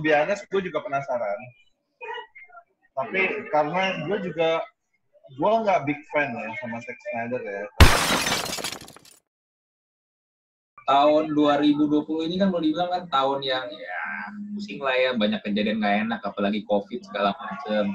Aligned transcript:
be 0.00 0.16
honest, 0.16 0.48
gue 0.48 0.62
juga 0.64 0.80
penasaran. 0.80 1.40
Tapi 2.96 3.20
karena 3.52 4.08
gue 4.08 4.18
juga 4.32 4.64
gue 5.32 5.52
nggak 5.64 5.80
big 5.88 6.00
fan 6.12 6.32
ya 6.32 6.48
sama 6.60 6.80
Zack 6.80 6.96
Snyder 6.96 7.40
ya. 7.44 7.64
Tahun 10.82 11.24
2020 11.30 12.26
ini 12.28 12.36
kan 12.40 12.48
boleh 12.50 12.68
dibilang 12.68 12.90
kan 12.90 13.02
tahun 13.08 13.40
yang 13.44 13.64
ya 13.70 14.00
pusing 14.52 14.82
lah 14.82 14.92
ya, 14.96 15.10
banyak 15.16 15.40
kejadian 15.40 15.78
nggak 15.80 15.96
enak, 16.08 16.20
apalagi 16.24 16.64
COVID 16.68 17.00
segala 17.06 17.32
macam. 17.38 17.92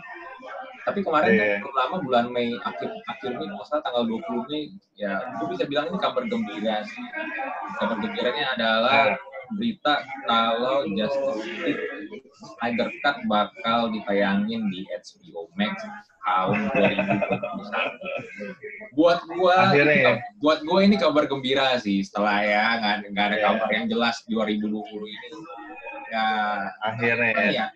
Tapi 0.88 1.04
kemarin 1.04 1.36
Iya. 1.36 1.59
kan 1.68 1.73
lama 1.75 1.98
bulan 2.00 2.25
Mei 2.32 2.55
akhir 2.64 2.88
akhir 3.11 3.36
Mei 3.36 3.52
salah 3.68 3.84
tanggal 3.84 4.07
20 4.07 4.48
Mei 4.48 4.71
ya 4.95 5.20
gue 5.36 5.48
bisa 5.52 5.68
bilang 5.68 5.91
ini 5.91 6.00
kabar 6.00 6.23
gembira 6.32 6.79
sih. 6.88 7.04
Kabar 7.75 8.00
gembiranya 8.00 8.55
adalah 8.55 9.20
berita 9.54 10.04
kalau 10.25 10.86
Justice 10.91 11.45
League 11.63 11.84
Snyder 12.36 12.89
Cut 13.02 13.18
bakal 13.25 13.90
ditayangin 13.91 14.70
di 14.70 14.85
HBO 14.90 15.48
Max 15.55 15.73
tahun 16.21 16.70
2021. 16.76 18.94
Buat 18.94 19.20
gua 19.31 19.55
Akhirnya 19.71 19.95
ya? 19.95 20.13
buat 20.38 20.59
gua 20.63 20.80
ini 20.84 20.95
kabar 20.99 21.26
gembira 21.26 21.80
sih 21.80 22.04
setelah 22.04 22.44
ya 22.44 22.63
nggak 22.77 22.95
nggak 23.16 23.26
ada 23.26 23.38
Iya. 23.38 23.45
kabar 23.48 23.70
yang 23.71 23.85
jelas 23.88 24.16
2020 24.27 25.07
ini. 25.07 25.30
Ya 26.09 26.27
Akhirnya 26.84 27.32
apa 27.32 27.43
ya. 27.48 27.52
ya 27.52 27.68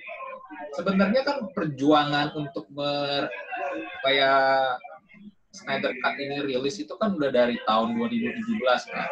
sebenarnya 0.72 1.22
kan 1.24 1.38
perjuangan 1.52 2.32
untuk 2.36 2.68
ber 2.72 3.28
kayak 4.04 4.80
Snyder 5.52 5.92
Cut 6.00 6.16
ini 6.16 6.48
rilis 6.48 6.80
itu 6.80 6.96
kan 6.96 7.16
udah 7.16 7.28
dari 7.28 7.60
tahun 7.64 7.96
2017 7.96 8.60
kan 8.88 9.08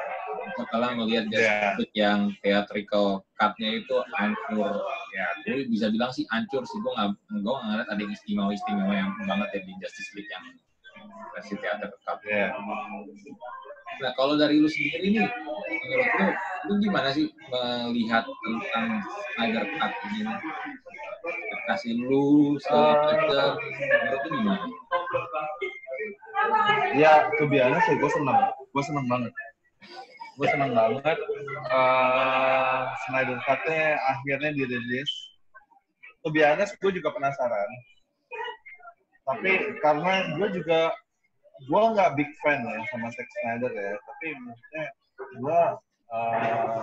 setelah 0.58 0.90
melihat 0.96 1.26
Iya. 1.30 1.36
Justice 1.36 1.78
League 1.80 1.96
yang 1.98 2.20
theatrical 2.44 3.24
cut-nya 3.40 3.70
itu 3.80 3.96
hancur 4.16 4.74
ya 5.16 5.28
gue 5.48 5.68
bisa 5.72 5.88
bilang 5.90 6.12
sih 6.12 6.28
hancur 6.30 6.64
sih 6.68 6.78
gue 6.80 6.92
nggak 6.92 7.10
gue 7.40 7.56
ngeliat 7.56 7.88
ada 7.88 8.02
yang 8.02 8.14
istimewa 8.14 8.52
istimewa 8.54 8.94
yang 8.94 9.12
banget 9.26 9.50
ya 9.56 9.62
di 9.64 9.74
Justice 9.80 10.12
League 10.16 10.32
yang 10.32 10.44
versi 11.36 11.54
theater 11.60 11.90
cut 12.04 12.20
Iya. 12.28 12.52
Nah, 14.00 14.16
kalau 14.16 14.40
dari 14.40 14.64
lu 14.64 14.70
sendiri 14.72 15.12
nih, 15.12 15.28
menurut 15.28 16.08
lu, 16.16 16.28
lu 16.72 16.74
gimana 16.80 17.12
sih 17.12 17.28
melihat 17.52 18.24
tentang 18.24 19.04
Snyder 19.36 19.66
Cut 19.76 19.92
ini? 20.16 20.24
Kasih 21.68 22.00
lu 22.08 22.56
segala 22.64 23.12
macam, 23.12 23.60
menurut 23.60 24.22
lu 24.24 24.30
gimana? 24.40 24.66
Ya, 26.96 27.28
honest 27.36 27.88
ya, 27.92 27.96
gue 28.00 28.12
seneng. 28.16 28.40
Gue 28.72 28.84
seneng 28.88 29.06
banget. 29.12 29.34
Gue 30.40 30.48
seneng 30.48 30.72
banget. 30.72 31.20
eh 31.68 32.80
Snyder 33.04 33.40
Cut-nya 33.44 34.00
akhirnya 34.08 34.56
dirilis. 34.56 35.12
To 36.24 36.32
be 36.32 36.40
honest, 36.48 36.80
gue 36.80 36.96
juga 36.96 37.12
penasaran. 37.12 37.70
Tapi 39.28 39.52
karena 39.84 40.40
gue 40.40 40.48
juga, 40.56 40.96
gue 41.68 41.82
nggak 41.92 42.16
big 42.16 42.32
fan 42.40 42.64
ya 42.64 42.80
sama 42.88 43.12
Zack 43.12 43.28
Snyder 43.28 43.72
ya. 43.76 44.00
Tapi 44.00 44.28
maksudnya 44.40 44.86
gue 45.44 45.62
eh, 46.16 46.80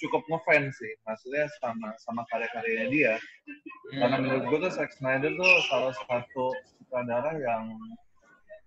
cukup 0.00 0.24
ngefans 0.24 0.72
sih. 0.80 0.92
Maksudnya 1.04 1.44
sama 1.60 1.92
sama 2.00 2.24
karya-karyanya 2.32 2.88
dia. 2.88 3.14
Karena 4.00 4.16
menurut 4.16 4.48
gue 4.48 4.58
tuh 4.64 4.72
Zack 4.72 4.96
Snyder 4.96 5.28
tuh 5.36 5.52
salah 5.68 5.92
satu 6.08 6.56
sutradara 6.72 7.36
yang 7.36 7.68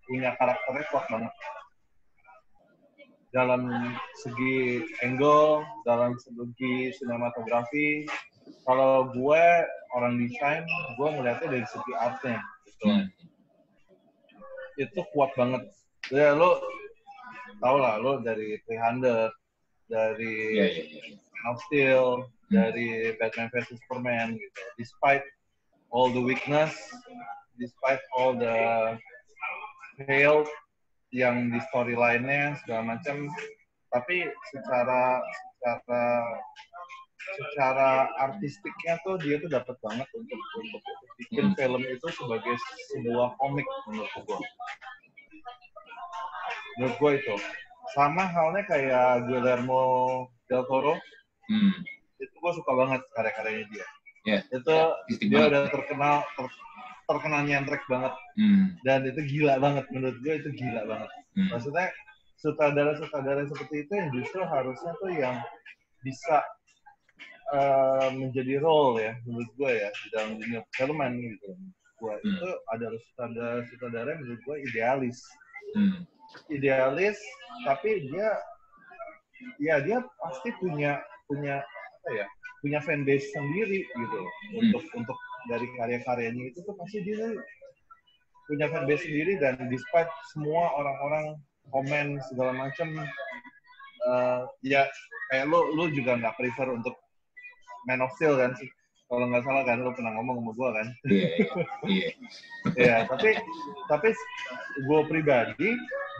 punya 0.05 0.37
karakternya 0.37 0.85
kuat 0.93 1.05
banget. 1.09 1.33
Dalam 3.37 3.93
segi 4.17 4.81
angle, 5.05 5.61
dalam 5.85 6.17
segi 6.17 6.89
sinematografi, 6.97 8.09
kalau 8.65 9.13
gue 9.13 9.45
orang 9.93 10.17
desain, 10.17 10.65
gue 10.97 11.09
melihatnya 11.13 11.61
dari 11.61 11.67
segi 11.69 11.93
artnya. 11.93 12.41
Gitu. 12.65 12.85
Hmm. 12.89 13.05
Itu 14.81 14.99
kuat 15.13 15.37
banget. 15.37 15.69
Ya 16.09 16.33
lo 16.33 16.57
tau 17.61 17.77
lah, 17.77 18.01
lo 18.01 18.25
dari 18.25 18.57
300, 18.65 19.29
dari 19.85 20.35
iya, 20.57 20.65
iya. 20.81 21.13
Man 21.13 21.45
of 21.53 21.57
Steel, 21.69 22.07
dari 22.49 23.13
Batman 23.21 23.53
vs 23.53 23.77
Superman 23.77 24.35
gitu. 24.35 24.61
Despite 24.81 25.23
all 25.91 26.11
the 26.11 26.21
weakness, 26.21 26.73
despite 27.59 28.01
all 28.15 28.35
the 28.35 28.97
fail 30.05 30.45
yang 31.15 31.51
di 31.51 31.59
storyline-nya 31.71 32.59
segala 32.63 32.95
macam, 32.95 33.27
tapi 33.93 34.27
secara 34.51 35.23
secara 35.57 36.03
secara 37.27 37.89
artistiknya 38.23 38.99
tuh 39.03 39.19
dia 39.19 39.35
tuh 39.39 39.51
dapat 39.51 39.75
banget 39.83 40.07
untuk 40.15 40.39
untuk 40.39 40.81
bikin 41.19 41.51
Hmm. 41.51 41.55
film 41.59 41.81
itu 41.83 42.07
sebagai 42.15 42.55
sebuah 42.95 43.35
komik 43.35 43.67
menurut 43.87 44.11
gua. 44.23 44.39
Menurut 46.77 46.95
gua 47.01 47.11
itu. 47.17 47.35
Sama 47.95 48.27
halnya 48.27 48.63
kayak 48.67 49.27
Guillermo 49.31 49.83
del 50.51 50.63
Toro, 50.67 50.99
Hmm. 51.47 51.73
itu 52.19 52.35
gue 52.35 52.51
suka 52.53 52.71
banget 52.75 53.01
karya-karyanya 53.15 53.65
dia. 53.71 53.87
Ya, 54.27 54.39
Itu 54.51 54.75
artistik 54.75 55.31
dia 55.31 55.47
udah 55.47 55.71
terkenal 55.71 56.27
ter- 56.35 56.59
terkenal 57.07 57.41
nyantrek 57.47 57.81
banget 57.87 58.13
Hmm. 58.35 58.75
dan 58.83 59.07
itu 59.07 59.21
gila 59.23 59.57
banget 59.57 59.87
menurut 59.95 60.17
gue 60.21 60.33
itu 60.43 60.49
gila 60.59 60.83
banget. 60.85 61.09
Hmm. 61.39 61.49
Maksudnya 61.55 61.87
sutradara-sutradara 62.37 63.47
seperti 63.49 63.87
itu 63.87 63.91
yang 63.97 64.09
justru 64.13 64.41
harusnya 64.43 64.91
tuh 65.01 65.11
yang 65.11 65.35
bisa 66.03 66.43
eh, 67.47 68.09
menjadi 68.11 68.59
role 68.59 68.99
ya 68.99 69.15
menurut 69.23 69.47
gue 69.55 69.71
ya 69.71 69.87
di 69.87 70.07
dalam 70.11 70.35
dunia 70.35 70.59
perfilman 70.67 71.15
gitu. 71.15 71.55
Gue 71.97 72.13
Hmm. 72.19 72.27
itu 72.27 72.49
adalah 72.75 72.99
sutradara-sutradara 73.07 74.07
yang 74.13 74.21
menurut 74.21 74.41
gue 74.43 74.57
idealis, 74.67 75.17
Hmm. 75.71 76.03
idealis 76.51 77.15
tapi 77.63 78.03
dia 78.11 78.35
ya 79.63 79.79
dia 79.79 80.03
pasti 80.19 80.51
punya 80.59 80.99
punya 81.25 81.63
apa 81.63 82.09
ya 82.19 82.25
punya 82.59 82.79
fanbase 82.83 83.31
sendiri 83.31 83.79
gitu 83.85 84.19
Hmm. 84.19 84.59
untuk 84.59 84.83
untuk 84.91 85.17
dari 85.47 85.67
karya-karyanya 85.75 86.43
itu 86.51 86.59
tuh 86.63 86.75
pasti 86.75 87.03
dia 87.03 87.35
punya 88.47 88.71
fanbase 88.71 89.03
sendiri 89.03 89.35
dan 89.43 89.59
despite 89.67 90.07
semua 90.31 90.71
orang-orang 90.79 91.35
komen 91.71 92.19
segala 92.31 92.55
macam 92.55 92.87
eh, 94.07 94.41
ya 94.63 94.87
kayak 95.31 95.45
lu 95.51 95.59
lu 95.75 95.91
juga 95.91 96.15
nggak 96.15 96.35
prefer 96.39 96.71
untuk 96.71 96.95
Man 97.87 98.03
of 98.03 98.11
Steel 98.15 98.39
kan 98.39 98.55
sih 98.55 98.67
kalau 99.07 99.27
nggak 99.27 99.43
salah 99.43 99.63
kan 99.67 99.79
lu 99.83 99.91
pernah 99.95 100.15
ngomong 100.19 100.43
sama 100.43 100.51
gua 100.55 100.69
kan 100.79 100.87
Iya, 101.07 101.27
iya, 101.27 101.47
iya. 101.87 102.09
ya 102.75 102.95
tapi 103.07 103.35
tapi 103.87 104.09
gue 104.83 104.99
pribadi 105.07 105.69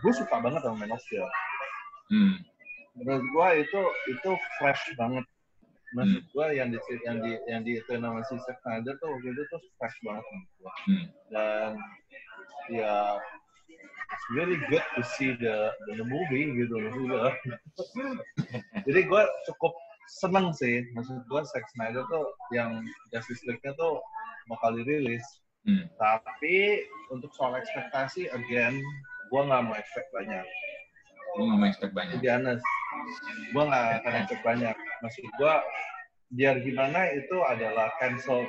gue 0.04 0.14
suka 0.16 0.40
banget 0.40 0.64
sama 0.64 0.84
Man 0.84 0.96
of 0.96 1.04
Steel 1.04 1.28
Hmm. 2.08 2.40
menurut 2.96 3.20
gua 3.36 3.52
itu 3.60 3.82
itu 4.08 4.32
fresh 4.56 4.96
banget 4.96 5.28
maksud 5.96 6.24
gua 6.36 6.52
yang 6.52 6.68
di 6.74 6.80
yang 7.08 7.18
di 7.24 7.32
yang 7.48 7.62
di 7.64 7.80
itu 7.80 7.96
nama 7.96 8.20
si 8.28 8.36
Snyder 8.36 9.00
tuh 9.00 9.08
waktu 9.08 9.32
itu 9.32 9.44
tuh 9.48 9.62
fresh 9.80 9.96
banget 10.04 10.24
menurut 10.28 10.52
gua. 10.60 10.74
Hmm. 10.84 11.06
dan 11.32 11.72
ya 12.68 13.16
it's 14.12 14.28
really 14.36 14.60
good 14.68 14.84
to 14.96 15.02
see 15.16 15.32
the 15.40 15.72
the, 15.96 16.04
movie 16.04 16.52
gitu 16.60 16.76
maksud 16.76 17.04
gua. 17.08 17.32
Jadi 18.88 19.00
gua 19.08 19.24
cukup 19.48 19.74
seneng 20.12 20.52
sih 20.52 20.84
maksud 20.92 21.24
gua 21.32 21.48
Zack 21.48 21.64
Snyder 21.72 22.04
tuh 22.12 22.28
yang 22.52 22.84
Justice 23.16 23.44
League-nya 23.48 23.72
tuh 23.80 24.04
bakal 24.52 24.76
dirilis. 24.76 25.24
Hmm. 25.68 25.84
tapi 26.00 26.88
untuk 27.12 27.28
soal 27.36 27.60
ekspektasi 27.60 28.32
again 28.32 28.80
gua 29.28 29.44
nggak 29.52 29.64
mau 29.68 29.76
expect 29.76 30.08
banyak 30.16 30.48
Lu 31.38 31.46
nggak 31.46 31.58
mau 31.58 31.68
expect 31.68 31.94
banyak. 31.94 32.18
honest 32.20 32.66
gue 33.48 33.64
nggak 33.64 33.86
akan 34.02 34.14
expect 34.18 34.44
banyak 34.44 34.76
maksud 35.00 35.24
gue 35.24 35.54
biar 36.30 36.60
gimana 36.60 37.08
itu 37.14 37.38
adalah 37.40 37.88
cancel 37.98 38.44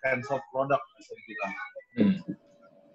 cancel 0.00 0.38
product 0.50 0.84
bisa 0.98 1.12
dibilang 1.16 1.54
Hmm. 1.92 2.16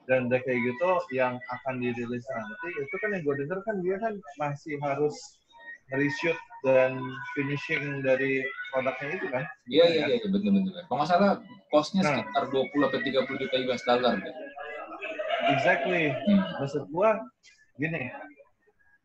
dan 0.05 0.25
udah 0.25 0.41
kayak 0.41 0.57
gitu 0.59 0.89
yang 1.11 1.37
akan 1.47 1.77
dirilis 1.77 2.25
nanti 2.27 2.69
itu 2.75 2.95
kan 2.97 3.13
yang 3.13 3.21
gue 3.21 3.35
denger 3.37 3.59
kan 3.61 3.75
dia 3.79 3.97
kan 3.97 4.13
masih 4.35 4.73
harus 4.81 5.13
reshoot 5.89 6.33
dan 6.61 6.97
finishing 7.31 8.01
dari 8.01 8.41
produknya 8.69 9.07
itu 9.15 9.27
kan 9.29 9.43
Iya, 9.65 9.85
iya, 9.85 10.03
iya, 10.03 10.15
iya, 10.17 10.27
betul, 10.27 10.49
betul. 10.51 10.73
Kalau 10.81 10.97
nggak 10.97 11.07
salah, 11.07 11.31
cost-nya 11.69 12.01
Nah. 12.01 12.19
sekitar 12.19 12.43
20 12.49 12.83
sampai 12.83 13.01
30 13.05 13.37
juta 13.37 13.55
US 13.63 13.83
dollar. 13.85 14.13
deh. 14.17 14.35
exactly 15.47 16.03
Hmm. 16.11 16.41
maksud 16.57 16.83
gue 16.87 17.09
gini 17.77 18.09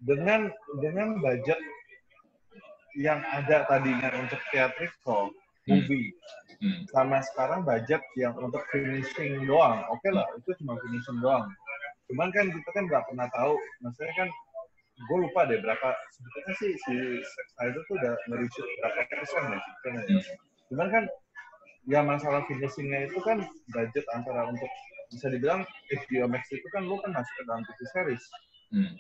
dengan 0.03 0.51
dengan 0.83 1.19
budget 1.23 1.59
yang 2.99 3.23
ada 3.25 3.65
tadinya 3.67 4.13
untuk 4.21 4.41
theatrical 4.53 5.33
movie 5.65 6.13
Hmm. 6.63 6.87
sama 6.95 7.19
sekarang 7.27 7.67
budget 7.67 7.99
yang 8.15 8.39
untuk 8.39 8.63
finishing 8.71 9.43
doang. 9.51 9.83
Oke 9.91 10.15
lah, 10.15 10.23
itu 10.39 10.55
cuma 10.63 10.79
finishing 10.79 11.19
doang. 11.19 11.51
Cuman 12.07 12.31
kan 12.31 12.55
kita 12.55 12.71
kan 12.71 12.87
nggak 12.87 13.03
pernah 13.11 13.27
tahu, 13.35 13.59
maksudnya 13.83 14.15
kan 14.15 14.29
gue 14.95 15.19
lupa 15.27 15.43
deh 15.51 15.59
berapa 15.59 15.89
sebetulnya 16.15 16.55
sih 16.63 16.71
si 16.87 16.95
Snyder 17.59 17.83
tuh 17.91 17.99
udah 17.99 18.15
nge-reshoot 18.31 18.69
berapa 18.79 19.01
persen 19.11 19.43
ya 19.43 19.59
sebetulnya. 19.59 20.03
ya. 20.07 20.15
Hmm. 20.23 20.37
Cuman 20.71 20.87
kan 20.95 21.05
ya 21.91 22.01
masalah 22.07 22.47
finishingnya 22.47 23.11
itu 23.11 23.19
kan 23.27 23.43
budget 23.75 24.07
antara 24.15 24.47
untuk 24.47 24.71
bisa 25.11 25.27
dibilang 25.35 25.67
HBO 25.91 26.31
Max 26.31 26.47
itu 26.55 26.69
kan 26.71 26.87
lu 26.87 26.95
kan 27.03 27.11
masuk 27.11 27.35
ke 27.35 27.43
dalam 27.43 27.63
TV 27.67 27.81
series 27.91 28.25
Hmm. 28.71 28.93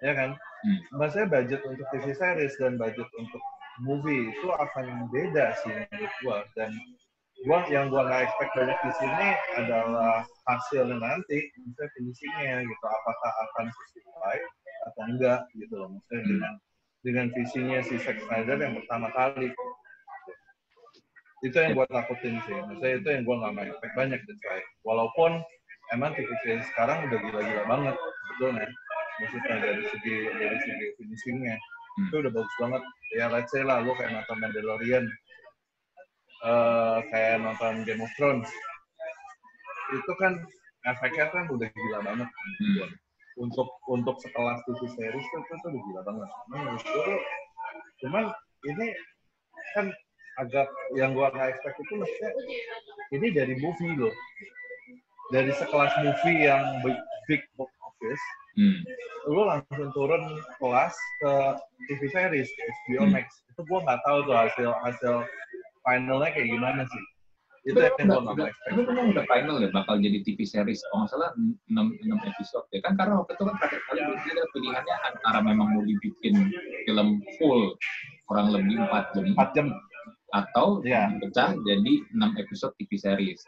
Ya 0.00 0.12
kan? 0.16 0.30
Hmm. 0.60 0.76
maksudnya 1.00 1.28
budget 1.40 1.60
untuk 1.64 1.88
TV 1.88 2.12
series 2.12 2.52
dan 2.60 2.76
budget 2.76 3.08
untuk 3.16 3.40
movie 3.80 4.28
itu 4.28 4.48
akan 4.52 5.08
beda 5.08 5.56
sih 5.64 5.72
menurut 5.72 6.12
gua. 6.20 6.38
Dan 6.52 6.70
gua 7.48 7.64
yang 7.72 7.88
gua 7.88 8.04
nggak 8.04 8.28
expect 8.28 8.52
banyak 8.52 8.78
di 8.84 8.92
sini 9.00 9.28
adalah 9.56 10.20
hasilnya 10.44 11.00
nanti 11.00 11.48
misalnya 11.64 11.88
finishingnya 11.96 12.56
gitu. 12.68 12.84
Apakah 12.84 13.32
akan 13.48 13.66
sesuai 13.72 14.38
atau 14.80 15.02
enggak 15.08 15.40
gitu 15.56 15.74
loh 15.80 15.88
maksudnya 15.96 16.20
Hmm. 16.20 16.28
dengan 16.28 16.54
dengan 17.00 17.26
visinya 17.32 17.78
si 17.80 17.96
Zack 17.96 18.20
Snyder 18.20 18.60
yang 18.60 18.76
pertama 18.76 19.08
kali. 19.16 19.48
Itu 21.40 21.56
yang 21.56 21.72
gua 21.72 21.88
takutin 21.88 22.36
sih. 22.44 22.52
Maksudnya 22.52 23.00
itu 23.00 23.08
yang 23.08 23.24
gua 23.24 23.36
nggak 23.48 23.72
expect 23.72 23.94
banyak 23.96 24.20
saya 24.44 24.60
walaupun 24.84 25.40
emang 25.96 26.12
TV 26.12 26.28
series 26.44 26.68
sekarang 26.76 27.08
udah 27.08 27.18
gila-gila 27.24 27.64
banget 27.64 27.96
sebetulnya 27.96 28.68
maksudnya 29.20 29.56
dari 29.60 29.84
segi 29.92 30.16
dari 30.32 30.56
segi 30.64 30.86
finishingnya. 30.96 31.56
Hmm. 31.56 32.06
itu 32.06 32.16
udah 32.22 32.32
bagus 32.32 32.54
banget. 32.56 32.82
Ya 33.18 33.26
let's 33.28 33.50
say 33.52 33.62
lah 33.66 33.82
lu 33.82 33.92
kayak 33.98 34.14
nonton 34.14 34.38
Mandalorian. 34.40 35.04
Eh 36.40 36.98
kayak 37.12 37.44
nonton 37.44 37.84
Game 37.84 38.02
of 38.02 38.10
Thrones. 38.16 38.48
Itu 39.92 40.12
kan 40.16 40.40
efeknya 40.88 41.28
kan 41.28 41.44
udah 41.50 41.68
gila 41.68 41.98
banget. 42.04 42.28
Hmm. 42.30 42.90
untuk 43.40 43.72
untuk 43.88 44.20
sekelas 44.20 44.60
TV 44.68 44.84
series 45.00 45.24
itu, 45.24 45.38
itu, 45.40 45.66
udah 45.72 45.80
gila 45.80 46.02
banget. 46.04 46.28
Nah, 46.52 46.76
tuh 46.76 47.20
cuman 48.04 48.24
ini 48.68 48.92
kan 49.72 49.88
agak 50.36 50.68
yang 50.92 51.16
gua 51.16 51.32
nggak 51.32 51.56
expect 51.56 51.80
itu 51.80 51.94
maksudnya 51.96 52.30
ini 53.16 53.26
dari 53.32 53.54
movie 53.56 53.96
loh. 53.96 54.12
Dari 55.30 55.56
sekelas 55.56 55.94
movie 56.04 56.42
yang 56.42 56.84
big, 56.84 56.98
big 57.30 57.42
box 57.56 57.70
office 57.80 58.24
Hmm. 58.60 58.76
lu 59.24 59.40
langsung 59.48 59.88
turun 59.96 60.20
kelas 60.58 60.92
ke 61.18 61.32
TV 61.88 62.00
series 62.08 62.48
HBO 62.84 63.08
Hmm. 63.08 63.12
Max 63.16 63.26
itu 63.48 63.60
gua 63.64 63.80
nggak 63.88 64.00
tahu 64.04 64.18
tuh 64.28 64.36
hasil 64.36 64.68
hasil 64.84 65.14
finalnya 65.80 66.28
kayak 66.28 66.48
gimana 66.50 66.82
sih 66.84 67.04
itu 67.62 67.76
Udah, 67.76 67.92
yang 67.96 68.08
udah, 68.08 68.32
nggak 68.36 68.48
expect 68.52 68.72
itu 68.72 68.80
memang 68.84 69.06
udah 69.12 69.24
final 69.28 69.56
ya 69.60 69.68
bakal 69.68 69.94
jadi 69.96 70.18
TV 70.24 70.38
series. 70.44 70.80
Kalau 70.80 71.04
nggak 71.04 71.12
salah 71.12 71.30
6, 71.36 71.76
6 72.08 72.30
episode 72.32 72.66
ya 72.72 72.80
kan 72.80 72.92
karena 72.96 73.14
waktu 73.20 73.32
itu 73.32 73.44
kan 73.44 73.54
terakhir 73.56 73.80
kali 73.84 74.00
ada 74.00 74.44
pilihannya 74.48 74.96
antara 75.04 75.38
memang 75.40 75.68
mau 75.72 75.82
dibikin 75.84 76.34
film 76.84 77.08
full 77.36 77.76
kurang 78.24 78.48
lebih 78.48 78.80
4 78.80 79.12
jam 79.12 79.24
4 79.36 79.56
jam 79.56 79.66
atau 80.32 80.80
Iya. 80.80 81.12
dipecah 81.12 81.52
jadi 81.60 81.92
6 82.12 82.40
episode 82.40 82.72
TV 82.76 82.90
series. 82.96 83.40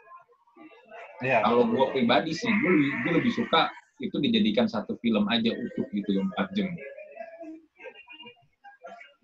ya 1.21 1.41
Kalau 1.41 1.65
gue 1.65 1.85
pribadi 1.89 2.35
sih, 2.35 2.51
gue, 2.51 2.71
gue 3.01 3.11
lebih 3.17 3.33
suka 3.33 3.71
itu 4.01 4.15
dijadikan 4.17 4.65
satu 4.65 4.97
film 5.03 5.29
aja 5.29 5.53
utuh 5.53 5.85
gitu 5.93 6.17
4 6.17 6.49
jam. 6.57 6.69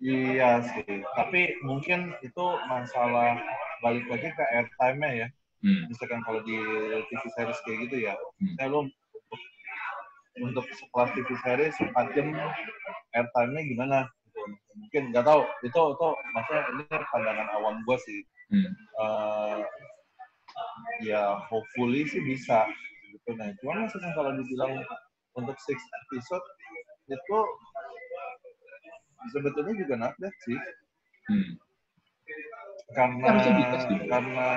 iya 0.00 0.64
sih 0.64 1.04
tapi 1.12 1.60
mungkin 1.60 2.16
itu 2.24 2.44
masalah 2.64 3.36
balik 3.84 4.08
lagi 4.08 4.28
ke 4.32 4.44
airtime-nya 4.56 5.12
ya 5.12 5.28
Hmm. 5.60 5.92
misalkan 5.92 6.24
kalau 6.24 6.40
di 6.40 6.56
TV 7.12 7.20
series 7.36 7.60
kayak 7.68 7.78
gitu 7.84 7.96
ya 8.08 8.16
Hmm. 8.40 8.56
saya 8.56 8.72
lu 8.72 8.88
untuk, 10.40 10.64
sekelas 10.72 11.12
TV 11.12 11.28
series 11.44 11.76
4 11.76 12.16
jam 12.16 12.32
airtime-nya 13.12 13.62
gimana 13.68 13.98
mungkin 14.72 15.12
nggak 15.12 15.20
tahu 15.20 15.44
itu 15.60 15.76
itu 15.92 16.08
maksudnya 16.32 16.62
ini 16.72 16.82
pandangan 16.88 17.48
awam 17.60 17.76
gue 17.84 17.96
sih 18.00 18.20
Hmm. 18.48 18.72
Eh, 18.72 19.58
ya 21.04 21.38
hopefully 21.44 22.08
sih 22.08 22.24
bisa 22.24 22.64
gitu 23.30 23.38
nah 23.38 23.48
cuman 23.62 23.86
maksudnya 23.86 24.10
kalau 24.18 24.34
dibilang 24.34 24.82
untuk 25.38 25.54
six 25.62 25.78
episode 26.04 26.42
itu 27.06 27.38
sebetulnya 29.30 29.74
juga 29.78 29.94
not 29.96 30.14
bad 30.18 30.34
sih 30.42 30.58
Hmm. 31.30 31.54
karena 32.90 33.22
Harusnya 33.22 33.54
bisa 33.54 33.76
sih. 33.86 33.96
karena 34.10 34.48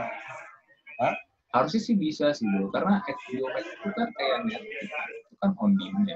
Harusnya 1.54 1.82
sih 1.86 1.94
bisa 1.94 2.34
sih 2.34 2.50
bro, 2.50 2.74
karena 2.74 2.98
HBO 3.06 3.46
Max 3.54 3.66
itu 3.70 3.90
kan 3.94 4.10
kayak 4.18 4.38
Netflix, 4.50 4.90
itu 5.22 5.36
kan 5.38 5.52
on 5.62 5.72
demand. 5.78 6.10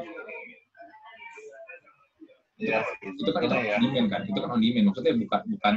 ya 2.57 2.81
itu 3.05 3.21
kan 3.29 3.45
itu 3.45 3.53
sebetulnya 3.53 3.61
ya 3.69 3.77
on 3.77 3.85
demand 3.85 4.07
kan 4.09 4.21
itu 4.25 4.39
kan 4.41 4.49
on 4.49 4.61
demand 4.65 4.85
maksudnya 4.89 5.13
bukan 5.13 5.41
bukan 5.45 5.75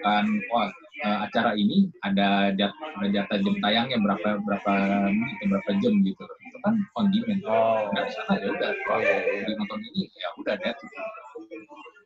bukan 0.00 0.24
wah 0.48 0.68
eh, 1.02 1.18
acara 1.26 1.52
ini 1.58 1.90
ada 2.06 2.54
jat, 2.54 2.72
ada 2.72 3.08
jatah 3.10 3.38
jam 3.42 3.54
tayangnya 3.58 3.98
berapa 3.98 4.38
berapa 4.42 4.72
menit 5.10 5.38
berapa 5.50 5.70
jam 5.82 5.94
gitu. 6.06 6.22
Itu 6.22 6.58
kan 6.62 6.74
on 6.98 7.06
demand. 7.10 7.42
Oh. 7.46 7.90
Dari 7.90 8.10
sana 8.14 8.34
ya 8.38 8.48
udah. 8.50 8.70
Oh, 8.90 8.98
iya, 9.02 9.16
iya. 9.18 9.42
di 9.46 9.52
nonton 9.58 9.80
ini 9.82 10.02
ya 10.14 10.28
udah 10.38 10.54
deh 10.56 10.74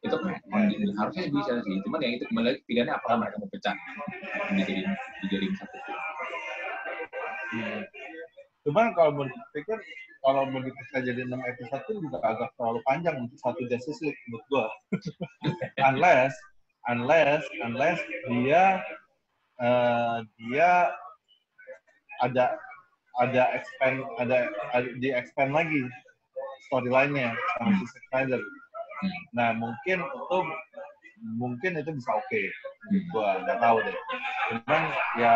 itu 0.07 0.17
kan 0.17 0.35
on 0.53 0.63
demand. 0.71 0.95
Harusnya 0.97 1.25
bisa 1.29 1.53
sih. 1.63 1.77
Cuman 1.85 1.99
ya 2.01 2.09
itu 2.17 2.25
kembali 2.31 2.47
lagi 2.49 2.61
pilihannya 2.65 2.95
apakah 2.97 3.17
mereka 3.21 3.37
mau 3.41 3.51
pecah. 3.53 3.77
Dijadiin 4.55 4.89
dijadiin 5.25 5.55
satu 5.57 5.79
Hmm. 7.47 7.79
Cuman 8.67 8.91
kalau 8.99 9.15
mau 9.15 9.25
dipikir, 9.31 9.79
kalau 10.19 10.51
mau 10.51 10.59
dipikir 10.59 10.99
jadi 10.99 11.23
6 11.31 11.39
episode 11.39 11.83
itu 11.87 12.11
juga 12.11 12.19
agak 12.27 12.51
terlalu 12.59 12.83
panjang. 12.83 13.15
Untuk 13.23 13.39
satu 13.39 13.63
Justice 13.71 14.03
League 14.03 14.19
menurut 14.27 14.45
gua. 14.51 14.67
unless, 15.95 16.35
unless, 16.89 17.45
unless 17.63 17.99
dia 18.31 18.83
eh, 19.61 20.17
dia 20.39 20.71
ada 22.25 22.57
ada 23.17 23.43
expand 23.57 24.05
ada, 24.21 24.49
ada 24.77 24.89
di 25.01 25.09
expand 25.13 25.53
lagi 25.53 25.85
storyline-nya 26.69 27.33
sama 27.57 27.81
si 27.85 27.99
Snyder. 28.11 28.43
Nah 29.33 29.57
mungkin 29.57 30.05
itu 30.05 30.39
mungkin 31.41 31.81
itu 31.81 31.91
bisa 31.97 32.11
oke. 32.13 32.43
Hmm. 32.93 33.01
Gua 33.13 33.31
nggak 33.45 33.59
tahu 33.61 33.77
deh. 33.85 33.97
Cuman 34.53 34.83
ya 35.17 35.35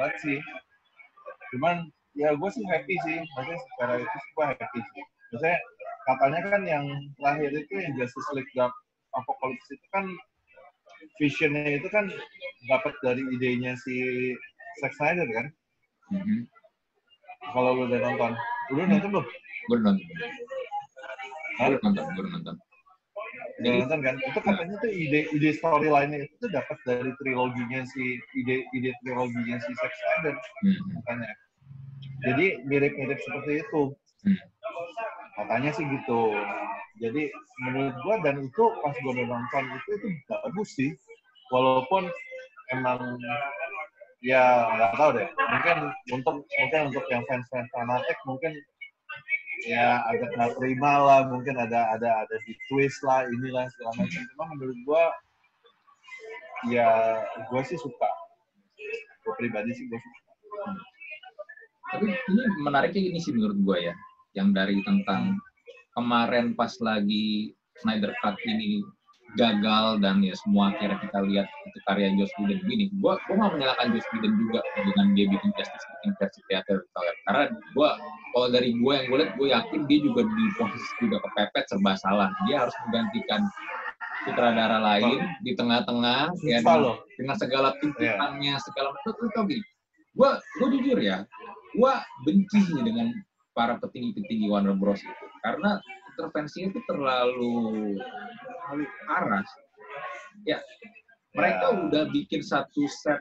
let's 0.00 0.20
see. 0.24 0.40
Cuman 1.52 1.92
ya 2.16 2.32
gue 2.36 2.50
sih 2.52 2.64
happy 2.68 2.96
sih. 3.04 3.18
Maksudnya 3.36 3.58
secara 3.72 3.94
itu 4.00 4.16
sih 4.16 4.30
gue 4.32 4.44
happy 4.56 4.80
sih. 4.80 5.02
Maksudnya 5.32 5.58
katanya 6.08 6.40
kan 6.48 6.62
yang 6.64 6.84
terakhir 7.20 7.50
itu 7.56 7.72
yang 7.76 7.92
Justice 8.00 8.30
League 8.32 8.52
Dark 8.56 8.72
Apocalypse 9.12 9.68
itu 9.70 9.86
kan 9.92 10.08
visionnya 11.18 11.78
itu 11.78 11.88
kan 11.90 12.08
dapat 12.70 12.94
dari 13.02 13.22
idenya 13.34 13.74
si 13.78 13.94
Zack 14.80 14.94
Snyder 14.96 15.26
kan. 15.32 15.46
Mhm. 16.12 16.46
Kalau 17.52 17.74
lu 17.74 17.82
udah 17.90 18.00
nonton, 18.00 18.32
lu 18.70 18.80
udah 18.80 18.88
nonton 18.88 19.10
belum? 19.12 19.26
gue 19.62 19.78
udah 19.78 19.94
nonton 19.94 20.02
gue 20.02 20.18
udah 21.70 21.78
nonton 21.86 22.02
gue 22.02 22.22
udah 22.26 22.32
nonton 22.34 22.56
Udah 23.62 23.72
nonton 23.78 24.00
kan? 24.02 24.14
Itu 24.18 24.38
katanya 24.42 24.74
tuh 24.82 24.90
ide 24.90 25.20
ide 25.30 25.50
storyline-nya 25.54 26.26
itu 26.26 26.46
dapat 26.50 26.78
dari 26.82 27.10
triloginya 27.22 27.86
si 27.86 28.18
ide 28.34 28.66
ide 28.74 28.90
triloginya 29.02 29.56
si 29.62 29.70
Zack 29.78 29.92
Snyder 29.94 30.34
Hmm. 30.66 30.78
katanya. 31.02 31.30
Jadi 32.22 32.46
mirip-mirip 32.66 33.18
seperti 33.22 33.62
itu. 33.66 33.82
Hmm. 34.26 34.38
Katanya 35.38 35.70
sih 35.74 35.84
gitu. 35.86 36.20
Jadi 37.00 37.32
menurut 37.64 37.96
gua 38.04 38.16
dan 38.20 38.42
itu 38.44 38.64
pas 38.84 38.94
udah 39.00 39.24
nonton 39.24 39.64
itu 39.76 39.90
itu 39.96 40.08
bagus 40.28 40.68
sih. 40.76 40.90
Walaupun 41.54 42.08
emang 42.72 43.16
ya 44.24 44.68
nggak 44.76 44.92
tahu 44.98 45.10
deh. 45.16 45.28
Mungkin 45.30 45.76
untuk 46.12 46.36
mungkin 46.44 46.80
untuk 46.92 47.04
yang 47.08 47.22
fans-fans 47.30 47.68
fanatik 47.72 48.18
mungkin 48.28 48.52
ya 49.64 50.04
agak 50.10 50.30
nggak 50.36 50.52
terima 50.60 50.92
lah. 51.00 51.20
Mungkin 51.30 51.56
ada 51.56 51.96
ada 51.96 52.26
ada 52.26 52.36
di 52.44 52.52
twist 52.68 53.00
lah 53.06 53.24
inilah 53.28 53.70
segala 53.72 54.04
macam. 54.04 54.22
Cuma 54.34 54.44
menurut 54.56 54.78
gua 54.84 55.04
ya 56.68 56.88
gua 57.48 57.62
sih 57.64 57.80
suka. 57.80 58.10
Gua 59.24 59.32
pribadi 59.40 59.72
sih 59.72 59.88
gua 59.88 60.00
suka. 60.00 60.20
Tapi 61.92 62.08
ini 62.08 62.42
menariknya 62.64 63.02
ini 63.12 63.20
sih 63.20 63.36
menurut 63.36 63.60
gue 63.60 63.92
ya, 63.92 63.94
yang 64.32 64.56
dari 64.56 64.80
tentang 64.80 65.36
kemarin 65.96 66.56
pas 66.56 66.72
lagi 66.80 67.56
Snyder 67.80 68.12
Cut 68.20 68.36
ini 68.44 68.84
gagal 69.32 70.04
dan 70.04 70.20
ya 70.20 70.36
semua 70.44 70.76
akhirnya 70.76 71.00
kita 71.00 71.18
lihat 71.24 71.48
itu 71.64 71.78
karya 71.88 72.12
Joss 72.20 72.32
Whedon 72.36 72.60
begini. 72.68 72.92
Gue 73.00 73.16
gue 73.16 73.34
nggak 73.34 73.52
menyalahkan 73.56 73.86
Joss 73.96 74.08
Whedon 74.12 74.32
juga 74.36 74.60
dengan 74.76 75.06
dia 75.16 75.26
bikin 75.32 75.50
Justice 75.56 75.86
League 76.04 76.16
versi 76.20 76.40
teater 76.52 76.76
misalnya. 76.84 77.14
Karena 77.24 77.44
gue 77.52 77.90
kalau 78.36 78.48
dari 78.52 78.70
gue 78.76 78.92
yang 78.92 79.06
gue 79.08 79.18
lihat 79.24 79.32
gue 79.40 79.48
yakin 79.48 79.80
dia 79.88 79.98
juga 80.04 80.20
di 80.28 80.44
posisi 80.60 80.92
juga 81.00 81.16
kepepet 81.24 81.64
serba 81.72 81.92
salah. 81.96 82.28
Dia 82.44 82.68
harus 82.68 82.76
menggantikan 82.84 83.40
sutradara 84.22 84.78
lain 84.78 85.18
di 85.42 85.52
tengah-tengah 85.58 86.30
ya 86.46 86.62
dengan, 86.62 87.00
dengan 87.18 87.36
segala 87.36 87.68
tuntutannya 87.82 88.54
segala 88.62 88.88
macam 88.94 89.10
itu 89.18 89.26
tau 89.34 89.44
gini 89.50 89.64
gue 90.12 90.30
gue 90.60 90.68
jujur 90.78 90.98
ya 91.00 91.24
gue 91.72 91.92
benci 92.28 92.60
dengan 92.84 93.10
para 93.56 93.80
petinggi-petinggi 93.80 94.46
Warner 94.48 94.76
Bros 94.76 95.00
itu 95.02 95.26
karena 95.42 95.82
intervensinya 96.14 96.68
itu 96.72 96.80
terlalu 96.86 97.54
terlalu 97.98 98.84
parah 99.06 99.44
ya 100.46 100.58
mereka 101.32 101.66
Ya. 101.72 101.78
udah 101.88 102.04
bikin 102.12 102.40
satu 102.44 102.84
set 102.90 103.20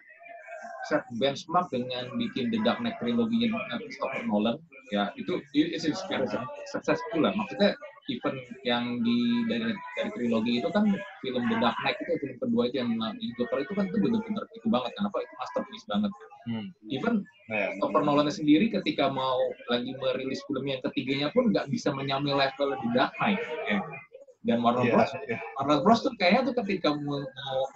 set 0.89 1.03
benchmark 1.21 1.69
dengan 1.69 2.09
bikin 2.17 2.49
The 2.49 2.59
Dark 2.65 2.81
Knight 2.81 2.97
trilogy 2.99 3.47
Christopher 3.47 4.25
Nolan. 4.27 4.57
Ya 4.91 5.13
itu 5.15 5.39
itu 5.55 5.77
successful 6.67 7.23
lah. 7.23 7.31
Maksudnya 7.37 7.77
event 8.09 8.37
yang 8.65 8.99
di 9.05 9.45
dari 9.47 9.71
dari 9.95 10.09
trilogi 10.17 10.59
itu 10.59 10.69
kan 10.73 10.83
film 11.21 11.43
The 11.47 11.57
Dark 11.61 11.77
Knight 11.85 11.97
itu 12.01 12.13
film 12.19 12.35
kedua 12.41 12.63
itu 12.67 12.81
yang 12.81 12.89
yang 12.97 13.31
Joker 13.37 13.61
itu 13.61 13.71
kan 13.77 13.85
itu 13.87 13.97
benar-benar 14.01 14.43
itu 14.51 14.67
banget 14.67 14.91
kenapa 14.97 15.17
itu 15.21 15.33
masterpiece 15.37 15.85
banget 15.87 16.11
hmm. 16.47 16.67
even 16.89 17.25
yeah. 17.49 17.69
Christopher 17.75 18.01
Nolan 18.05 18.31
sendiri 18.31 18.71
ketika 18.71 19.11
mau 19.11 19.37
lagi 19.67 19.93
merilis 19.97 20.41
film 20.47 20.65
yang 20.65 20.81
ketiganya 20.85 21.29
pun 21.35 21.51
nggak 21.51 21.67
bisa 21.69 21.91
menyamai 21.91 22.33
level 22.33 22.73
The 22.77 22.89
Dark 22.95 23.13
Knight 23.19 23.41
ya 23.69 23.79
dan 24.41 24.65
Warner 24.65 24.85
yeah, 24.85 24.95
Bros. 24.97 25.11
Yeah. 25.29 25.39
Warner 25.61 25.79
Bros 25.85 26.01
tuh 26.01 26.13
kayaknya 26.17 26.49
tuh 26.49 26.55
ketika 26.65 26.97
mau, 26.97 27.21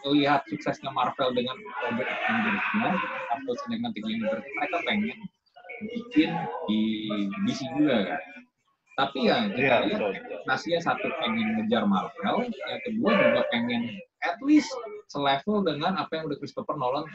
melihat 0.09 0.41
suksesnya 0.49 0.89
Marvel 0.89 1.29
dengan 1.37 1.53
Robert 1.85 2.09
Avengers-nya 2.09 2.89
atau 3.37 3.53
dengan 3.69 3.89
tiga 3.93 4.09
universe 4.09 4.45
mereka 4.57 4.77
pengen 4.85 5.17
bikin 5.85 6.29
di 6.65 6.81
DC 7.45 7.59
juga 7.77 8.17
kan. 8.17 8.21
Tapi 8.95 9.27
ya 9.27 9.51
kita 9.51 9.59
yeah, 9.59 9.79
lihat 9.91 10.01
Nasia 10.47 10.79
satu 10.79 11.11
pengen 11.19 11.59
ngejar 11.59 11.83
Marvel, 11.83 12.47
yang 12.47 12.81
kedua 12.87 13.11
juga 13.13 13.41
pengen 13.51 13.81
at 14.23 14.39
least 14.41 14.71
selevel 15.11 15.61
dengan 15.67 15.99
apa 15.99 16.17
yang 16.17 16.31
udah 16.31 16.39
Christopher 16.39 16.79
Nolan 16.79 17.05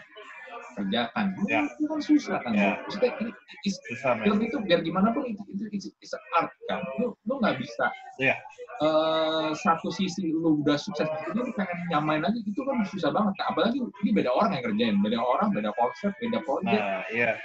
kerjakan. 0.77 1.35
Ya. 1.49 1.67
Itu 1.67 1.85
kan 1.89 2.01
susah 2.01 2.39
kan. 2.43 2.53
Ya. 2.55 2.79
Maksudnya 2.85 3.11
ini, 3.23 3.31
is, 3.67 3.77
susah, 3.91 4.19
film 4.23 4.39
itu 4.43 4.57
biar 4.63 4.81
gimana 4.85 5.11
pun 5.15 5.27
itu 5.27 5.43
itu 5.51 5.65
it's, 5.75 6.15
art 6.37 6.51
kan. 6.71 6.83
Lu 7.03 7.17
lu 7.27 7.35
nggak 7.43 7.59
bisa. 7.59 7.87
Ya. 8.21 8.37
Uh, 8.81 9.53
satu 9.53 9.93
sisi 9.93 10.33
lu 10.33 10.65
udah 10.65 10.81
sukses 10.81 11.05
itu 11.05 11.31
lu 11.37 11.53
pengen 11.53 11.79
nyamain 11.93 12.25
lagi 12.25 12.41
itu 12.45 12.61
kan 12.65 12.81
susah 12.89 13.11
banget. 13.13 13.35
Apalagi 13.47 13.79
ini 13.79 14.11
beda 14.11 14.31
orang 14.33 14.57
yang 14.57 14.65
kerjain, 14.71 14.97
beda 15.01 15.19
orang, 15.21 15.49
beda 15.53 15.71
konsep, 15.77 16.13
beda 16.21 16.39
project. 16.47 16.81
Nah, 16.81 17.05
iya. 17.13 17.37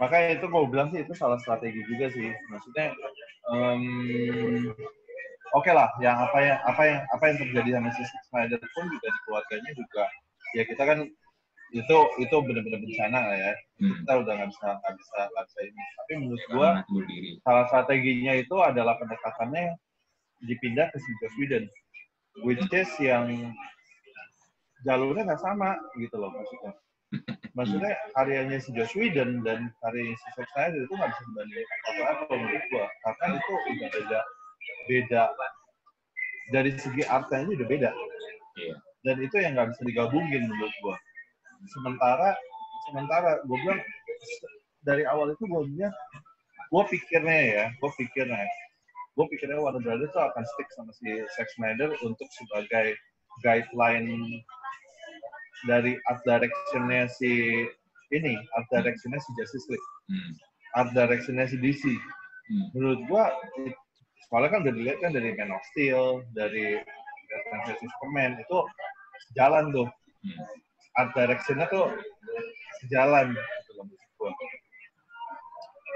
Makanya 0.00 0.40
itu 0.40 0.46
gue 0.48 0.62
bilang 0.70 0.88
sih 0.94 1.04
itu 1.04 1.12
salah 1.12 1.36
strategi 1.42 1.84
juga 1.84 2.08
sih. 2.08 2.32
Maksudnya 2.48 2.94
um, 3.50 4.72
oke 5.54 5.66
okay 5.66 5.72
lah 5.74 5.90
yang 5.98 6.16
apa 6.16 6.38
yang 6.40 6.58
apa 6.62 6.82
yang 6.86 7.00
apa 7.10 7.24
yang 7.26 7.36
terjadi 7.42 7.68
sama 7.78 7.90
si 7.94 8.02
Snyder 8.30 8.60
pun 8.62 8.84
juga 8.86 9.06
di 9.10 9.20
keluarganya 9.26 9.70
juga 9.74 10.04
ya 10.54 10.62
kita 10.66 10.82
kan 10.82 10.98
itu 11.70 11.98
itu 12.18 12.34
benar-benar 12.42 12.80
bencana 12.82 13.18
lah 13.30 13.38
ya. 13.38 13.52
Hmm. 13.80 13.96
kita 14.02 14.12
udah 14.26 14.32
nggak 14.36 14.50
bisa 14.52 14.66
nggak 14.76 14.94
bisa 14.98 15.18
nggak 15.30 15.44
bisa 15.46 15.60
ini. 15.64 15.84
Tapi 15.96 16.12
menurut 16.18 16.44
gua 16.50 16.68
salah 17.46 17.64
strateginya 17.70 18.32
itu 18.36 18.56
adalah 18.58 18.94
pendekatannya 18.98 19.78
dipindah 20.44 20.88
ke 20.90 20.98
Whedon 21.38 21.64
which 22.42 22.64
is 22.72 22.90
yang 22.98 23.52
jalurnya 24.82 25.30
nggak 25.30 25.42
sama 25.42 25.78
gitu 25.98 26.16
loh 26.18 26.30
maksudnya. 26.34 26.74
Maksudnya 27.58 27.90
karyanya 28.14 28.62
si 28.62 28.70
Joss 28.70 28.94
Whedon 28.94 29.42
dan 29.42 29.74
karyanya 29.82 30.14
si 30.14 30.26
Zack 30.38 30.46
Snyder 30.54 30.86
itu 30.86 30.94
nggak 30.94 31.10
bisa 31.10 31.22
dibandingkan 31.26 31.78
apa-apa 31.82 32.34
menurut 32.38 32.64
gua. 32.70 32.86
Karena 33.02 33.26
itu 33.34 33.52
udah 33.52 33.88
beda 33.90 34.20
beda. 34.86 35.22
Dari 36.50 36.70
segi 36.78 37.02
artnya 37.06 37.46
udah 37.46 37.66
beda. 37.66 37.90
Yeah. 38.58 38.78
dan 39.06 39.16
itu 39.24 39.36
yang 39.40 39.56
nggak 39.56 39.72
bisa 39.72 39.82
digabungin 39.88 40.42
menurut 40.44 40.74
gua 40.84 40.96
sementara 41.68 42.32
sementara 42.88 43.40
gue 43.44 43.58
bilang 43.60 43.80
dari 44.84 45.04
awal 45.04 45.32
itu 45.36 45.44
gue 45.44 45.62
bilang 45.68 45.94
gue 46.70 46.82
pikirnya 46.96 47.38
ya 47.52 47.64
gue 47.76 47.90
pikirnya 48.00 48.46
gue 49.18 49.26
pikirnya 49.36 49.60
Warner 49.60 49.82
Brothers 49.82 50.14
itu 50.14 50.20
akan 50.20 50.44
stick 50.56 50.68
sama 50.72 50.92
si 50.96 51.20
Zack 51.36 51.50
Snyder 51.52 51.92
untuk 52.06 52.28
sebagai 52.32 52.96
guideline 53.44 54.40
dari 55.68 55.98
art 56.08 56.24
directionnya 56.24 57.10
si 57.10 57.64
ini 58.14 58.34
art 58.56 58.66
directionnya 58.72 59.20
si 59.20 59.30
Justice 59.36 59.66
League 59.68 59.88
hmm. 60.08 60.32
art 60.78 60.90
directionnya 60.96 61.44
si 61.50 61.60
DC 61.60 61.84
hmm. 61.84 62.66
menurut 62.72 63.00
gua 63.10 63.28
soalnya 64.30 64.56
kan 64.56 64.60
udah 64.64 64.74
dilihat 64.74 64.98
kan 65.04 65.12
dari 65.12 65.34
Man 65.36 65.52
of 65.52 65.64
Steel 65.74 66.24
dari 66.32 66.80
Batman 67.28 67.60
vs 67.66 67.82
Superman 67.82 68.32
itu 68.40 68.58
jalan 69.36 69.74
tuh 69.74 69.88
hmm 70.24 70.69
art 70.98 71.10
directionnya 71.14 71.66
tuh 71.70 71.90
sejalan 72.82 73.36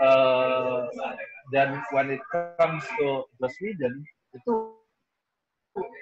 Uh, 0.03 0.91
dan 1.55 1.79
when 1.95 2.11
it 2.11 2.19
comes 2.35 2.83
to 2.99 3.23
the 3.39 3.47
Sweden 3.47 4.03
itu 4.35 4.75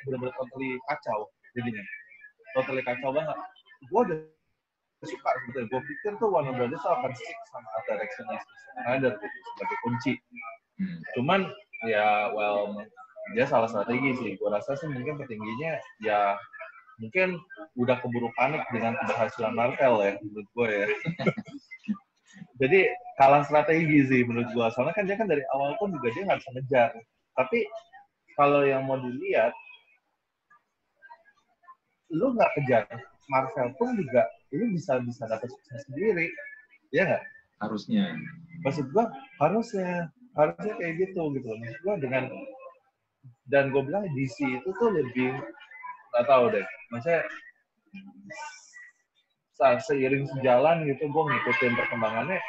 benar-benar 0.09 0.33
totally 0.41 0.81
kacau 0.89 1.29
jadinya. 1.53 1.85
Totally 2.57 2.81
kacau 2.89 3.13
banget. 3.13 3.37
Gue 3.93 4.01
udah 4.09 4.19
suka 5.05 5.29
sebetulnya. 5.45 5.69
Gue 5.69 5.81
pikir 5.85 6.13
tuh 6.17 6.33
Warner 6.33 6.57
Brothers 6.57 6.85
akan 6.89 7.13
stick 7.13 7.39
sama 7.53 7.69
art 7.69 7.85
directionnya 7.85 8.39
Snyder 8.81 9.13
gitu 9.21 9.39
sebagai 9.53 9.79
kunci. 9.85 10.13
Cuman 11.21 11.41
ya 11.85 12.33
well 12.33 12.73
dia 13.37 13.45
salah 13.45 13.69
strategi 13.69 14.17
sih. 14.19 14.31
Gue 14.41 14.49
rasa 14.49 14.73
sih 14.73 14.89
mungkin 14.89 15.21
petingginya 15.21 15.77
ya 16.01 16.41
mungkin 17.01 17.41
udah 17.79 17.97
keburu 18.03 18.29
panik 18.37 18.65
dengan 18.75 18.99
keberhasilan 19.01 19.55
Marvel 19.57 19.95
ya 20.05 20.13
menurut 20.21 20.49
gue 20.53 20.69
ya. 20.69 20.87
Jadi 22.61 22.81
kalah 23.19 23.43
strategi 23.45 23.99
sih 24.07 24.21
menurut 24.25 24.49
gue. 24.53 24.67
Soalnya 24.77 24.95
kan 24.97 25.05
dia 25.09 25.17
kan 25.17 25.29
dari 25.29 25.43
awal 25.57 25.77
pun 25.81 25.93
juga 25.93 26.13
dia 26.13 26.23
nggak 26.29 26.41
bisa 26.41 26.51
ngejar. 26.57 26.91
Tapi 27.33 27.59
kalau 28.37 28.65
yang 28.65 28.85
mau 28.85 29.01
dilihat, 29.01 29.53
lu 32.13 32.37
nggak 32.37 32.53
kejar 32.61 32.85
Marvel 33.33 33.73
pun 33.81 33.97
juga 33.97 34.29
lu 34.53 34.69
bisa 34.77 35.01
bisa 35.01 35.25
dapat 35.25 35.49
sukses 35.49 35.81
sendiri, 35.89 36.29
ya 36.93 37.09
nggak? 37.09 37.25
Harusnya. 37.65 38.17
Maksud 38.69 38.93
gue 38.93 39.05
harusnya 39.41 40.13
harusnya 40.37 40.75
kayak 40.77 40.95
gitu 41.09 41.23
gitu. 41.37 41.49
Maksud 41.57 41.79
gue 41.81 41.95
dengan 42.05 42.29
dan 43.49 43.71
gue 43.71 43.83
bilang 43.85 44.05
DC 44.17 44.39
itu 44.45 44.71
tuh 44.77 44.91
lebih 44.93 45.35
nggak 46.13 46.27
tahu 46.29 46.45
deh. 46.53 46.67
Maksudnya 46.93 47.21
saat 49.57 49.81
seiring 49.85 50.29
sejalan 50.29 50.85
gitu 50.89 51.09
gue 51.09 51.25
ngikutin 51.29 51.73
perkembangannya 51.77 52.41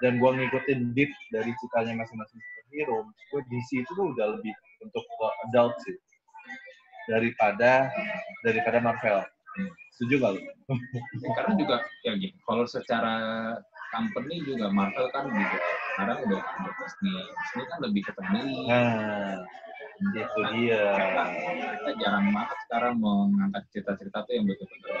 dan 0.00 0.20
gue 0.20 0.30
ngikutin 0.30 0.92
deep 0.92 1.10
dari 1.32 1.50
ceritanya 1.60 2.04
masing-masing 2.04 2.40
superhero 2.40 3.08
gue 3.08 3.40
DC 3.48 3.70
itu 3.84 3.90
tuh 3.92 4.06
udah 4.16 4.26
lebih 4.38 4.54
untuk 4.80 5.04
adult 5.48 5.76
sih. 5.84 5.96
Daripada 7.04 7.92
daripada 8.40 8.80
Marvel. 8.80 9.20
Setuju 9.94 10.24
gak 10.24 10.32
lu? 10.34 10.42
karena 11.36 11.52
juga 11.60 11.76
ya 12.02 12.16
gitu 12.16 12.36
kalau 12.48 12.64
secara 12.64 13.14
company 13.92 14.40
juga 14.42 14.72
Marvel 14.72 15.06
kan 15.12 15.28
juga 15.28 15.58
sekarang 15.94 16.18
udah 16.26 16.40
udah 16.40 16.72
Disney. 16.80 17.14
Disney 17.14 17.64
kan 17.68 17.78
lebih 17.84 18.02
ke 18.02 18.12
family 18.16 18.66
nah 18.66 19.38
itu 20.00 20.40
dia. 20.56 20.84
Kita 21.78 21.92
jarang 22.02 22.26
banget 22.34 22.58
sekarang 22.66 22.94
mengangkat 22.98 23.62
cerita-cerita 23.70 24.18
tuh 24.26 24.32
yang 24.34 24.46
betul-betul 24.46 24.94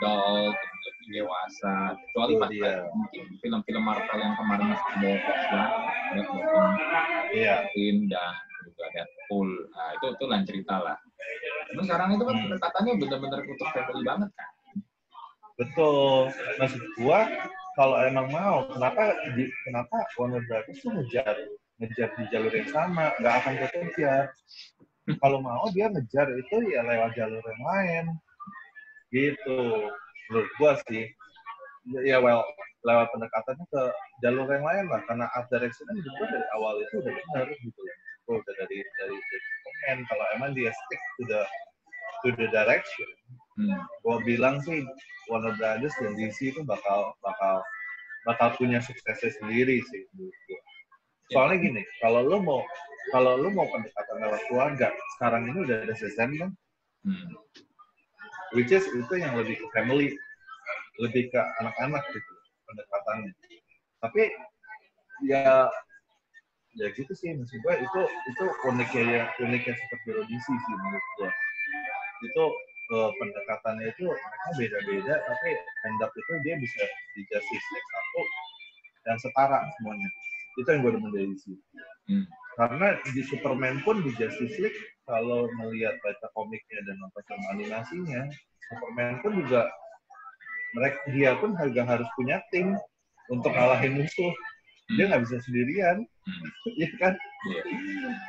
adult 0.00 0.56
lebih 0.56 1.06
dewasa. 1.20 1.92
Kecuali 2.08 2.34
pas 2.40 2.50
mungkin 2.96 3.24
film-film 3.44 3.82
Marvel 3.84 4.18
yang 4.20 4.34
kemarin 4.40 4.66
masih 4.72 4.88
ada 4.96 5.12
ya 7.30 7.56
film 7.76 8.08
iya. 8.08 8.16
dan 8.16 8.32
juga 8.64 8.84
Deadpool. 8.96 9.48
Nah 9.76 9.88
itu 10.00 10.06
itu 10.16 10.24
lain 10.24 10.44
cerita 10.48 10.74
lah. 10.80 10.96
Tapi 11.70 11.82
sekarang 11.84 12.08
itu 12.16 12.24
kan 12.24 12.34
hmm. 12.34 12.44
pendekatannya 12.48 12.92
benar-benar 12.96 13.38
untuk 13.44 13.68
family 13.70 14.02
banget 14.02 14.30
kan? 14.34 14.50
Betul. 15.60 16.32
Maksud 16.56 16.82
gua 16.96 17.20
kalau 17.76 17.96
emang 18.02 18.26
mau 18.32 18.66
kenapa 18.72 19.14
di, 19.36 19.46
kenapa 19.68 19.96
Warner 20.18 20.42
Brothers 20.48 20.80
tuh 20.82 20.90
ngejar 20.96 21.36
ngejar 21.80 22.12
di 22.14 22.24
jalur 22.28 22.52
yang 22.52 22.68
sama 22.68 23.10
nggak 23.18 23.34
akan 23.40 23.54
kekejar 23.66 24.24
kalau 25.18 25.42
mau 25.42 25.66
dia 25.74 25.90
ngejar 25.90 26.28
itu 26.36 26.56
ya 26.70 26.86
lewat 26.86 27.16
jalur 27.18 27.42
yang 27.42 27.64
lain. 27.66 28.04
Gitu. 29.10 29.60
Menurut 30.30 30.50
gua 30.60 30.72
sih. 30.86 31.10
Ya 32.06 32.22
well 32.22 32.46
lewat 32.86 33.10
pendekatannya 33.10 33.64
ke 33.66 33.82
jalur 34.22 34.46
yang 34.46 34.62
lain 34.62 34.84
lah. 34.86 35.02
Karena 35.08 35.26
art 35.34 35.50
direction 35.50 35.88
kan 35.90 35.98
juga 35.98 36.24
dari 36.30 36.46
awal 36.54 36.78
itu 36.78 36.94
udah 37.02 37.12
benar 37.16 37.46
gitu 37.50 37.80
ya 37.82 37.96
itu 38.30 38.38
udah 38.38 38.54
dari 38.62 38.78
dari 38.78 39.16
dari 39.18 39.48
komen 39.66 39.98
kalau 40.06 40.26
emang 40.38 40.50
dia 40.54 40.70
stick 40.70 41.02
to 41.18 41.22
the 41.26 41.42
to 42.22 42.28
the 42.38 42.46
direction 42.54 43.10
hmm. 43.58 43.74
gua 44.06 44.22
bilang 44.22 44.62
sih 44.62 44.86
Warner 45.26 45.58
Brothers 45.58 45.98
dan 45.98 46.14
DC 46.14 46.54
itu 46.54 46.62
bakal 46.62 47.10
bakal 47.26 47.58
bakal 48.22 48.54
punya 48.54 48.78
suksesnya 48.78 49.34
sendiri 49.42 49.82
sih 49.82 50.02
menurut 50.14 50.38
gua 50.46 50.60
soalnya 51.30 51.56
gini 51.62 51.82
kalau 52.02 52.20
lo 52.26 52.38
mau 52.42 52.60
kalau 53.10 53.38
lo 53.38 53.48
mau 53.50 53.66
pendekatan 53.70 54.16
lewat 54.22 54.42
keluarga 54.50 54.88
sekarang 55.16 55.50
ini 55.50 55.58
udah 55.66 55.76
ada 55.86 55.94
season 55.96 56.30
kan? 56.36 56.50
Hmm. 57.00 57.32
which 58.52 58.74
is 58.74 58.84
itu 58.92 59.14
yang 59.16 59.32
lebih 59.38 59.56
ke 59.56 59.66
family 59.72 60.12
lebih 61.00 61.32
ke 61.32 61.40
anak-anak 61.64 62.04
gitu 62.12 62.32
pendekatannya. 62.68 63.32
Tapi 64.04 64.22
ya 65.24 65.68
ya 66.78 66.86
gitu 66.94 67.12
sih 67.12 67.34
maksud 67.34 67.58
gue 67.58 67.74
itu 67.82 68.00
itu 68.30 68.44
uniknya 68.70 69.02
ya 69.02 69.22
uniknya 69.42 69.74
seperti 69.74 70.08
DC 70.30 70.46
sih 70.46 70.74
menurut 70.78 71.04
gue 71.18 71.30
itu 72.30 72.44
uh, 72.94 73.10
pendekatannya 73.18 73.90
itu 73.90 74.06
mereka 74.06 74.48
beda-beda 74.54 75.14
tapi 75.26 75.48
end 75.58 76.00
up 76.00 76.12
itu 76.14 76.32
dia 76.46 76.54
bisa 76.62 76.82
di 77.18 77.26
Justice 77.26 77.66
satu 77.66 78.22
dan 79.02 79.16
setara 79.18 79.58
semuanya 79.76 80.08
itu 80.58 80.68
yang 80.70 80.80
gue 80.82 80.92
demen 80.98 81.10
dari 81.14 81.26
DC 81.30 81.44
hmm. 82.10 82.24
karena 82.58 82.86
di 83.14 83.22
Superman 83.28 83.76
pun 83.86 84.02
di 84.02 84.10
Justice 84.18 84.56
League 84.58 84.80
kalau 85.06 85.46
melihat 85.62 85.94
baca 86.02 86.26
komiknya 86.34 86.80
dan 86.86 86.96
nonton 86.98 87.22
film 87.26 87.44
animasinya 87.54 88.22
Superman 88.70 89.18
pun 89.22 89.32
juga 89.42 89.66
mereka 90.78 90.98
dia 91.10 91.34
pun 91.38 91.58
juga 91.58 91.82
harus 91.82 92.06
punya 92.14 92.38
tim 92.54 92.78
untuk 93.30 93.50
ngalahin 93.50 93.98
musuh. 93.98 94.32
Dia 94.94 95.10
nggak 95.10 95.22
bisa 95.26 95.42
sendirian. 95.42 96.02
Hmm. 96.02 96.48
ya 96.82 96.90
kan? 97.02 97.14
Yeah. 97.40 97.64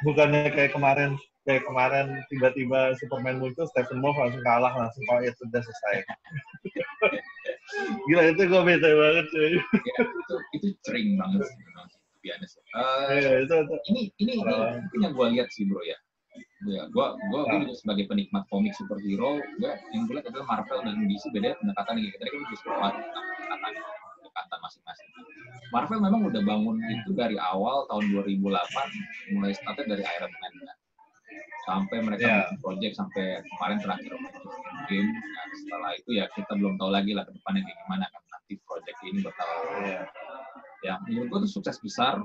bukannya 0.07 0.55
kayak 0.55 0.71
kemarin 0.71 1.19
kayak 1.43 1.67
kemarin 1.67 2.23
tiba-tiba 2.31 2.95
Superman 2.95 3.43
muncul 3.43 3.67
Stephen 3.67 3.99
Wolf 3.99 4.15
langsung 4.15 4.39
kalah 4.47 4.71
langsung 4.71 5.03
kalau 5.05 5.19
itu 5.19 5.41
udah 5.51 5.61
selesai. 5.61 5.95
Gila 8.07 8.23
itu 8.31 8.41
gue 8.47 8.61
bete 8.63 8.89
banget 8.95 9.25
cuy. 9.35 9.43
Ya, 9.43 9.51
itu 9.99 10.35
itu 10.55 10.67
sering 10.87 11.19
banget 11.19 11.43
sih 11.43 11.59
memang 12.21 12.37
biasa 12.37 12.57
uh, 12.77 13.09
yeah, 13.17 13.35
itu, 13.41 13.55
itu. 13.57 13.75
ini 13.89 14.01
ini 14.21 14.33
uh, 14.45 14.77
ini 14.93 15.01
yang 15.01 15.13
gue 15.17 15.27
lihat 15.37 15.49
sih 15.49 15.65
bro 15.65 15.81
ya. 15.81 15.97
Ya 16.63 16.87
gua 16.93 17.17
gua, 17.33 17.43
gua 17.49 17.57
juga 17.65 17.75
sebagai 17.75 18.05
penikmat 18.07 18.45
komik 18.47 18.71
superhero 18.77 19.41
gua 19.59 19.73
yang 19.91 20.05
gue 20.07 20.13
lihat 20.15 20.29
adalah 20.29 20.47
Marvel 20.47 20.79
dan 20.85 20.95
DC 21.09 21.27
beda 21.33 21.57
pendekatan 21.57 21.93
nih 21.97 22.13
kita 22.13 22.23
kan 22.23 22.41
bisa 22.47 22.63
pendekatan 22.69 23.73
pendekatan 24.21 24.59
masing-masing. 24.61 25.09
Marvel 25.73 25.99
memang 25.99 26.21
udah 26.29 26.41
bangun 26.45 26.77
itu 26.87 27.11
dari 27.17 27.35
awal 27.41 27.89
tahun 27.89 28.05
2008 28.13 28.37
mulai 29.35 29.51
startnya 29.57 29.85
dari 29.97 30.03
Iron 30.05 30.31
Man 30.37 30.53
kan. 30.63 30.77
Sampai 31.61 31.97
mereka 31.99 32.47
yeah. 32.47 32.59
project 32.63 32.93
sampai 32.95 33.41
kemarin 33.55 33.77
terakhir 33.81 34.13
game 34.89 35.09
nah, 35.13 35.45
setelah 35.51 35.91
itu 35.97 36.09
ya 36.15 36.25
kita 36.31 36.53
belum 36.57 36.79
tahu 36.79 36.89
lagi 36.93 37.11
lah 37.17 37.25
ke 37.27 37.33
depannya 37.35 37.65
kayak 37.65 37.77
gimana 37.85 38.05
kan. 38.07 38.21
Nanti 38.31 38.53
project 38.63 38.97
ini 39.03 39.19
bakal 39.25 39.47
yeah. 39.83 40.05
Ya 40.81 40.97
menurut 41.07 41.27
gue 41.29 41.39
itu 41.45 41.49
sukses 41.61 41.77
besar. 41.81 42.21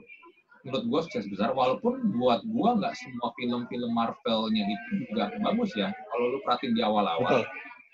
Menurut 0.66 0.84
gue 0.90 1.00
sukses 1.06 1.30
besar 1.30 1.54
walaupun 1.54 2.02
buat 2.18 2.42
gue 2.42 2.70
nggak 2.82 2.94
semua 2.98 3.30
film-film 3.38 3.90
Marvelnya 3.94 4.66
itu 4.66 5.06
juga 5.06 5.30
bagus 5.38 5.70
ya. 5.78 5.94
Kalau 5.94 6.34
lu 6.34 6.38
perhatiin 6.42 6.74
di 6.74 6.82
awal-awal 6.82 7.46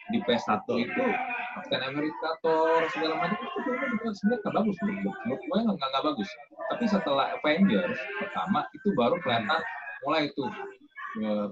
di 0.09 0.19
PS1 0.25 0.64
itu 0.81 1.04
Captain 1.52 1.85
America, 1.85 2.28
Thor, 2.40 2.81
segala 2.97 3.21
macam 3.21 3.37
itu 3.45 3.59
juga 3.92 4.09
sebenarnya 4.16 4.40
nggak 4.40 4.54
bagus 4.57 4.76
menurut 4.88 5.16
gue 5.21 5.59
nggak 5.69 5.76
nggak 5.76 6.04
bagus. 6.16 6.31
Tapi 6.73 6.85
setelah 6.88 7.26
Avengers 7.37 7.99
pertama 8.25 8.64
itu 8.73 8.88
baru 8.97 9.21
kelihatan 9.21 9.61
mulai 10.09 10.33
itu 10.33 10.45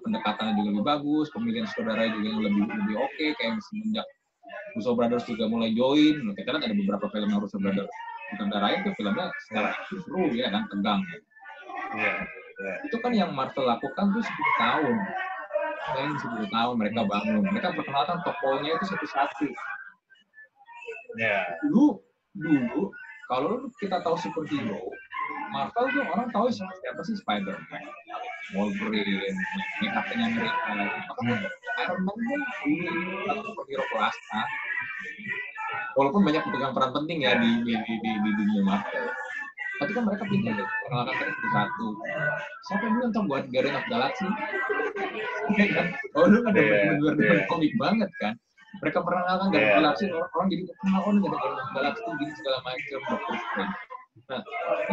pendekatannya 0.01 0.57
juga 0.57 0.69
lebih 0.73 0.85
bagus, 0.89 1.29
pemilihan 1.37 1.69
saudara 1.69 2.09
juga 2.09 2.33
yang 2.33 2.41
lebih 2.41 2.65
lebih 2.65 2.97
oke, 2.97 3.13
okay, 3.13 3.37
kayak 3.37 3.61
semenjak 3.69 4.09
Russo 4.73 4.97
Brothers 4.97 5.29
juga 5.29 5.53
mulai 5.53 5.77
join. 5.77 6.33
Kita 6.33 6.49
kan 6.57 6.65
ada 6.65 6.73
beberapa 6.73 7.13
film 7.13 7.29
yang 7.29 7.45
Russo 7.45 7.61
Brothers 7.61 7.93
sutradarain 8.31 8.87
tuh 8.87 8.95
filmnya 8.95 9.31
secara 9.47 9.71
seru 9.91 10.31
ya 10.33 10.49
kan, 10.55 10.65
tegang. 10.71 11.01
Yeah. 11.99 12.19
Yeah. 12.61 12.77
Itu 12.87 12.97
kan 13.01 13.13
yang 13.17 13.33
Marvel 13.33 13.67
lakukan 13.67 14.13
tuh 14.13 14.23
10 14.23 14.61
tahun. 14.61 14.97
Yang 15.97 16.11
10 16.29 16.55
tahun 16.55 16.75
mereka 16.77 17.01
bangun. 17.09 17.43
Mereka 17.49 17.73
perkenalkan 17.73 18.21
tokohnya 18.23 18.77
itu 18.77 18.85
satu-satu. 18.95 19.49
Yeah. 21.19 21.57
Dulu, 21.67 21.99
dulu 22.37 22.95
kalau 23.27 23.67
kita 23.81 24.03
tahu 24.05 24.15
superhero, 24.21 24.93
Marvel 25.51 25.87
tuh 25.91 26.05
orang 26.07 26.31
tahu 26.31 26.47
siapa 26.51 27.03
sih 27.03 27.19
Spider-Man, 27.19 27.85
Wolverine, 28.55 29.35
ini 29.83 29.87
Captain 29.91 30.21
America. 30.23 30.71
Makanya 31.11 31.37
Iron 31.87 32.01
Man 32.07 32.19
kan 32.19 32.43
satu 33.27 33.41
superhero 33.51 33.85
kelas 33.91 34.17
A. 34.35 34.43
Walaupun 35.99 36.23
banyak 36.23 36.43
pegang 36.47 36.73
peran 36.75 36.93
penting 36.95 37.19
ya 37.27 37.39
di 37.39 37.51
di, 37.67 37.73
di, 37.75 37.95
di, 37.99 38.11
di 38.23 38.31
dunia 38.37 38.63
Marvel. 38.63 39.07
Tapi 39.81 39.91
kan 39.97 40.05
mereka 40.05 40.25
pintar 40.29 40.53
deh, 40.61 40.69
perkenalkan 40.85 41.15
tadi 41.17 41.33
satu 41.33 41.49
satu. 41.57 41.87
Siapa 42.69 42.83
yang 42.85 42.95
bilang 43.01 43.27
buat 43.27 43.45
Guardian 43.49 43.79
of 43.81 43.87
Galaxy? 43.89 44.29
Iya 45.51 45.67
kan? 45.75 45.87
Oh, 46.15 46.31
lu 46.31 46.47
kan 46.47 46.55
yeah, 46.55 46.95
bener-bener 46.95 47.43
yeah. 47.43 47.49
komik 47.51 47.75
banget 47.75 48.07
kan? 48.23 48.39
Mereka 48.79 49.03
pernah 49.03 49.25
kan 49.27 49.49
Guardian 49.51 49.67
yeah. 49.67 49.73
of 49.73 49.81
Galaxy, 49.83 50.05
orang, 50.13 50.31
orang 50.37 50.47
jadi 50.53 50.63
kenal 50.79 51.01
oh 51.03 51.11
ini 51.11 51.19
Guardian 51.25 51.59
of 51.59 51.71
Galaxy 51.75 52.09
gini 52.21 52.33
segala 52.39 52.59
macam, 52.63 52.99
Doctor 53.09 53.35
Strange 53.41 53.75
Nah, 54.31 54.43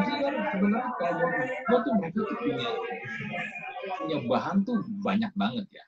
itu 0.01 0.11
kan 0.17 0.33
sebenarnya 0.49 0.89
kalau 0.97 1.27
gue 1.45 1.79
tuh 1.85 1.93
mereka 2.01 2.19
tuh 2.25 2.37
punya 2.41 2.69
punya 4.01 4.17
bahan 4.25 4.57
tuh 4.65 4.77
banyak 5.05 5.31
banget 5.37 5.65
ya. 5.69 5.83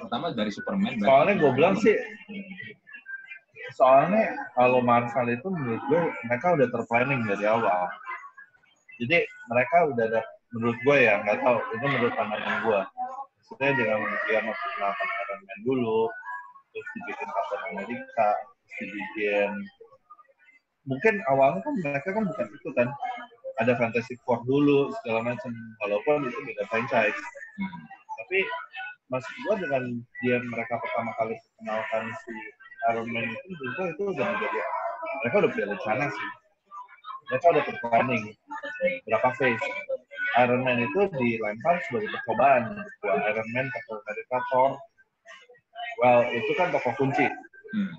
Terutama 0.00 0.32
dari 0.32 0.48
Superman. 0.48 0.96
Soalnya 0.96 1.34
gue 1.36 1.50
bilang 1.52 1.76
sih, 1.76 1.96
soalnya 3.76 4.36
kalau 4.56 4.80
Marvel 4.80 5.28
itu 5.32 5.48
menurut 5.48 5.82
gue 5.88 6.00
mereka 6.28 6.56
udah 6.56 6.68
terplanning 6.72 7.22
dari 7.28 7.44
awal. 7.44 7.88
Jadi 8.98 9.24
mereka 9.50 9.76
udah 9.94 10.04
ada, 10.10 10.22
menurut 10.56 10.78
gue 10.82 10.96
ya, 10.98 11.22
nggak 11.22 11.38
tahu, 11.38 11.58
itu 11.76 11.84
menurut 11.86 12.12
pandangan 12.18 12.56
gue. 12.66 12.80
Maksudnya 13.38 13.70
dengan 13.78 13.98
dia 14.26 14.40
memperkenalkan 14.42 15.08
Iron 15.08 15.40
Man 15.46 15.60
dulu, 15.62 16.00
terus 16.74 16.88
dibikin 16.98 17.28
Captain 17.30 17.62
America, 17.70 18.28
terus 18.34 18.76
dibikin 18.82 19.50
mungkin 20.88 21.14
awalnya 21.28 21.60
kan 21.60 21.74
mereka 21.84 22.08
kan 22.16 22.24
bukan 22.24 22.46
itu 22.48 22.68
kan 22.72 22.88
ada 23.60 23.76
Fantastic 23.76 24.16
Four 24.24 24.40
dulu 24.48 24.88
segala 25.00 25.20
macam 25.20 25.52
walaupun 25.84 26.32
itu 26.32 26.38
beda 26.48 26.64
franchise 26.72 27.18
hmm. 27.60 27.80
tapi 28.24 28.38
maksud 29.12 29.34
gua 29.44 29.54
dengan 29.60 29.84
dia 30.24 30.40
mereka 30.40 30.80
pertama 30.80 31.12
kali 31.20 31.36
kenalkan 31.60 32.08
si 32.24 32.32
Iron 32.92 33.08
Man 33.10 33.26
itu 33.26 33.50
juga 33.58 33.82
itu 33.90 34.02
udah 34.14 34.26
menjadi 34.26 34.60
mereka 35.24 35.34
udah 35.42 35.50
punya 35.50 35.66
rencana 35.74 36.04
sih 36.10 36.28
mereka 37.28 37.46
udah 37.52 37.62
planning 37.82 38.24
berapa 39.06 39.28
phase 39.36 39.70
Iron 40.38 40.62
Man 40.62 40.78
itu 40.84 41.00
dilempar 41.18 41.82
sebagai 41.88 42.08
percobaan 42.14 42.78
buat 43.02 43.20
Iron 43.26 43.48
Man 43.54 43.66
Captain 43.74 43.98
America 44.02 44.38
Thor 44.50 44.70
well 45.98 46.22
itu 46.30 46.52
kan 46.54 46.70
tokoh 46.70 46.94
kunci 46.94 47.26
hmm 47.74 47.92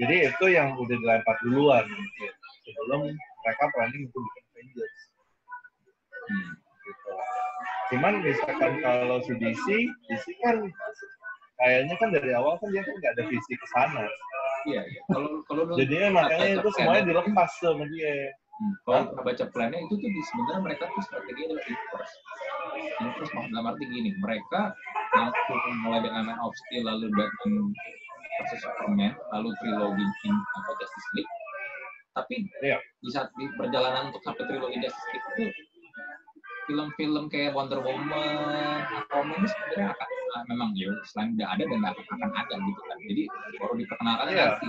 jadi 0.00 0.32
itu 0.32 0.46
yang 0.48 0.72
udah 0.80 0.96
dilempar 0.96 1.36
duluan 1.44 1.84
mungkin 1.84 2.32
sebelum 2.64 3.12
mereka 3.12 3.64
planning 3.76 4.08
untuk 4.08 4.24
bikin 4.24 4.44
Avengers. 4.48 4.96
Hmm. 6.26 6.50
Gitu. 6.82 7.12
Cuman 7.92 8.14
misalkan 8.24 8.72
kalau 8.80 9.20
si 9.22 9.32
DC, 9.36 9.66
DC 10.08 10.26
kan 10.40 10.64
kayaknya 11.62 11.94
kan 11.96 12.08
dari 12.10 12.30
awal 12.34 12.58
kan 12.58 12.68
dia 12.74 12.82
kan 12.82 12.94
nggak 12.98 13.12
ada 13.14 13.22
visi 13.30 13.54
ke 13.54 13.66
sana. 13.70 14.02
Iya, 14.66 14.82
iya. 14.86 15.00
Kalau 15.10 15.30
kalau 15.46 15.62
jadinya 15.78 16.22
makanya 16.22 16.58
itu 16.58 16.68
semuanya 16.74 17.04
dilepas 17.06 17.50
sama 17.62 17.86
dia. 17.90 18.34
Hmm. 18.34 18.74
Kalau 18.84 19.00
pernah 19.10 19.24
baca 19.24 19.44
plannya 19.54 19.78
itu 19.86 19.94
tuh 19.96 20.10
sebenarnya 20.10 20.60
mereka 20.62 20.82
tuh 20.90 21.02
strategi 21.06 21.40
adalah 21.46 21.64
inverse. 21.66 22.16
Inverse 23.02 23.32
dalam 23.50 23.64
arti 23.70 23.84
gini, 23.90 24.10
mereka 24.22 24.60
langsung 25.14 25.60
mulai 25.86 26.00
dengan 26.04 26.22
Man 26.30 26.38
of 26.42 26.54
Steel 26.66 26.84
lalu 26.86 27.06
Batman 27.12 27.54
versus 28.40 28.60
Superman 28.64 29.12
lalu 29.36 29.48
trilogi 29.60 30.06
apa 30.32 30.70
Justice 30.80 31.10
League 31.16 31.32
tapi 32.12 32.44
yeah. 32.60 32.80
di 33.00 33.08
saat 33.12 33.28
di 33.36 33.48
perjalanan 33.56 34.12
untuk 34.12 34.20
sampai 34.24 34.44
trilogi 34.48 34.80
Justice 34.80 35.08
League 35.12 35.28
itu 35.32 35.44
film-film 36.62 37.26
kayak 37.26 37.58
Wonder 37.58 37.82
Woman, 37.82 38.86
Aquaman 38.86 39.34
ini 39.42 39.48
sebenarnya 39.50 39.86
akan 39.98 40.08
uh, 40.36 40.44
memang 40.48 40.72
ya 40.76 40.88
selain 41.08 41.36
tidak 41.36 41.50
ada 41.58 41.64
dan 41.68 41.80
akan, 41.84 42.04
akan 42.18 42.30
ada 42.34 42.54
gitu 42.56 42.80
kan. 42.88 42.98
Jadi 43.04 43.22
baru 43.60 43.74
diperkenalkan 43.76 44.26
yeah. 44.32 44.48
nanti. 44.52 44.68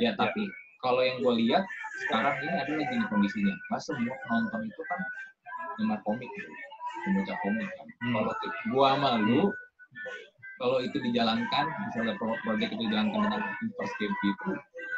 Ya 0.00 0.10
tapi 0.16 0.42
yeah. 0.46 0.78
kalau 0.82 1.00
yang 1.04 1.16
gue 1.22 1.34
lihat 1.46 1.64
sekarang 2.06 2.34
ini 2.42 2.56
adalah 2.56 2.86
gini 2.88 3.04
kondisinya. 3.08 3.54
Mas 3.70 3.82
semua 3.84 4.14
penonton 4.26 4.60
itu 4.66 4.82
kan 4.88 5.00
penggemar 5.76 6.00
komik, 6.04 6.28
gitu. 6.34 6.50
pembaca 7.06 7.34
komik 7.40 7.68
kan. 7.68 7.86
Hmm. 8.04 8.14
Kalau 8.16 8.32
gua 8.72 8.90
malu 8.96 9.52
kalau 10.60 10.76
itu 10.84 11.00
dijalankan 11.00 11.64
misalnya 11.88 12.14
proyek 12.20 12.68
itu 12.76 12.84
dijalankan 12.84 13.16
dengan 13.24 13.42
first 13.80 13.96
game 13.96 14.12
itu 14.20 14.50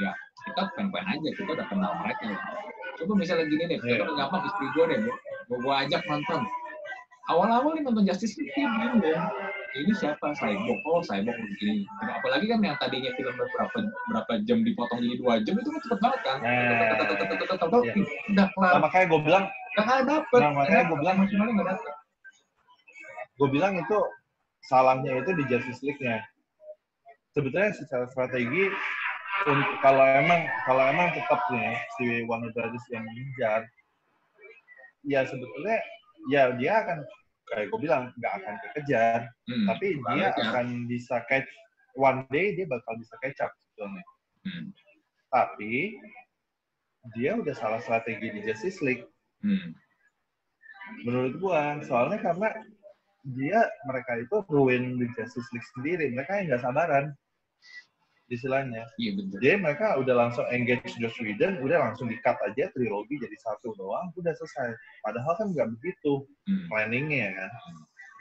ya 0.02 0.10
kita 0.42 0.62
pengen-pengen 0.74 1.22
aja 1.22 1.28
kita 1.38 1.50
udah 1.54 1.66
kenal 1.70 1.92
mereka 2.02 2.34
ya. 2.34 2.38
coba 2.98 3.12
misalnya 3.14 3.46
gini 3.46 3.64
deh 3.70 3.78
yeah. 3.86 4.02
kita 4.02 4.12
gampang 4.18 4.42
istri 4.42 4.66
gue 4.74 4.84
deh 4.90 4.98
gue 5.06 5.16
gue 5.62 5.74
ajak 5.86 6.02
nonton 6.10 6.42
awal-awal 7.30 7.78
nih 7.78 7.82
nonton 7.86 8.02
Justice 8.08 8.34
League 8.38 8.54
bingung 8.54 9.02
ini 9.72 9.92
siapa? 9.96 10.36
Cyborg. 10.36 10.80
Oh 10.84 11.00
Cyborg 11.00 11.32
begini. 11.32 11.88
Nah, 12.04 12.20
apalagi 12.20 12.44
kan 12.44 12.60
yang 12.60 12.76
tadinya 12.76 13.08
film 13.16 13.32
berapa 13.32 13.78
berapa 14.12 14.32
jam 14.44 14.60
dipotong 14.68 15.00
jadi 15.00 15.16
dua 15.16 15.40
jam 15.40 15.54
itu 15.56 15.68
kan 15.72 15.80
cepet 15.80 15.98
banget 16.04 16.20
kan? 16.28 16.38
Udah 18.28 18.46
kelar. 18.52 18.72
Nah, 18.76 18.80
makanya 18.84 19.06
gue 19.08 19.20
bilang 19.24 19.44
nggak 19.80 20.04
dapet. 20.04 20.40
Nah, 20.44 20.52
makanya 20.52 20.82
gue 20.92 20.98
bilang 21.00 21.16
maksimalnya 21.24 21.52
nggak 21.56 21.70
dapet. 21.72 21.94
Gue 23.40 23.48
bilang 23.48 23.72
itu 23.80 23.98
salahnya 24.68 25.12
itu 25.24 25.30
di 25.40 25.44
Justice 25.48 25.80
League-nya. 25.80 26.20
Sebetulnya 27.32 27.72
secara 27.72 28.04
strategi 28.12 28.68
kalau 29.80 30.04
emang 30.04 30.44
kalau 30.68 30.84
emang 30.84 31.16
tetap 31.16 31.40
nih 31.48 31.80
si 31.96 32.28
Warner 32.28 32.52
Brothers 32.52 32.86
yang 32.92 33.02
mengejar, 33.08 33.64
ya 35.08 35.24
sebetulnya 35.24 35.80
ya 36.30 36.54
dia 36.54 36.72
akan 36.84 36.98
kayak 37.50 37.66
gue 37.68 37.80
bilang 37.82 38.14
nggak 38.16 38.32
akan 38.42 38.54
kekejar, 38.68 39.28
hmm, 39.50 39.66
tapi 39.66 39.86
dia 39.98 40.30
ya. 40.30 40.30
akan 40.36 40.66
bisa 40.86 41.20
catch 41.26 41.48
one 41.98 42.24
day 42.32 42.54
dia 42.56 42.66
bakal 42.68 42.94
bisa 42.96 43.14
catch 43.20 43.40
up 43.42 43.52
sebetulnya. 43.58 44.04
Hmm. 44.46 44.66
Tapi 45.32 45.98
dia 47.18 47.34
udah 47.34 47.54
salah 47.56 47.80
strategi 47.82 48.30
di 48.30 48.40
Justice 48.46 48.80
League 48.84 49.06
Hmm. 49.42 49.74
menurut 51.02 51.34
gua. 51.42 51.82
Soalnya 51.82 52.22
karena 52.22 52.54
dia 53.26 53.66
mereka 53.90 54.22
itu 54.22 54.38
ruin 54.46 55.02
di 55.02 55.06
Justice 55.18 55.50
League 55.50 55.66
sendiri. 55.74 56.14
Mereka 56.14 56.42
yang 56.42 56.46
nggak 56.54 56.62
sabaran 56.62 57.10
istilahnya. 58.32 58.88
Iya 58.96 59.12
betul. 59.20 59.38
Jadi 59.44 59.56
mereka 59.60 59.86
udah 60.00 60.14
langsung 60.16 60.44
engage 60.48 60.96
Joss 60.96 61.16
Whedon, 61.20 61.60
udah 61.60 61.92
langsung 61.92 62.08
di-cut 62.08 62.36
aja 62.42 62.72
trilogi 62.72 63.20
jadi 63.20 63.36
satu 63.44 63.76
doang, 63.76 64.08
udah 64.16 64.32
selesai. 64.32 64.72
Padahal 65.04 65.32
kan 65.36 65.46
nggak 65.52 65.68
begitu 65.78 66.24
Hmm. 66.48 66.66
planningnya 66.66 67.30
kan. 67.36 67.50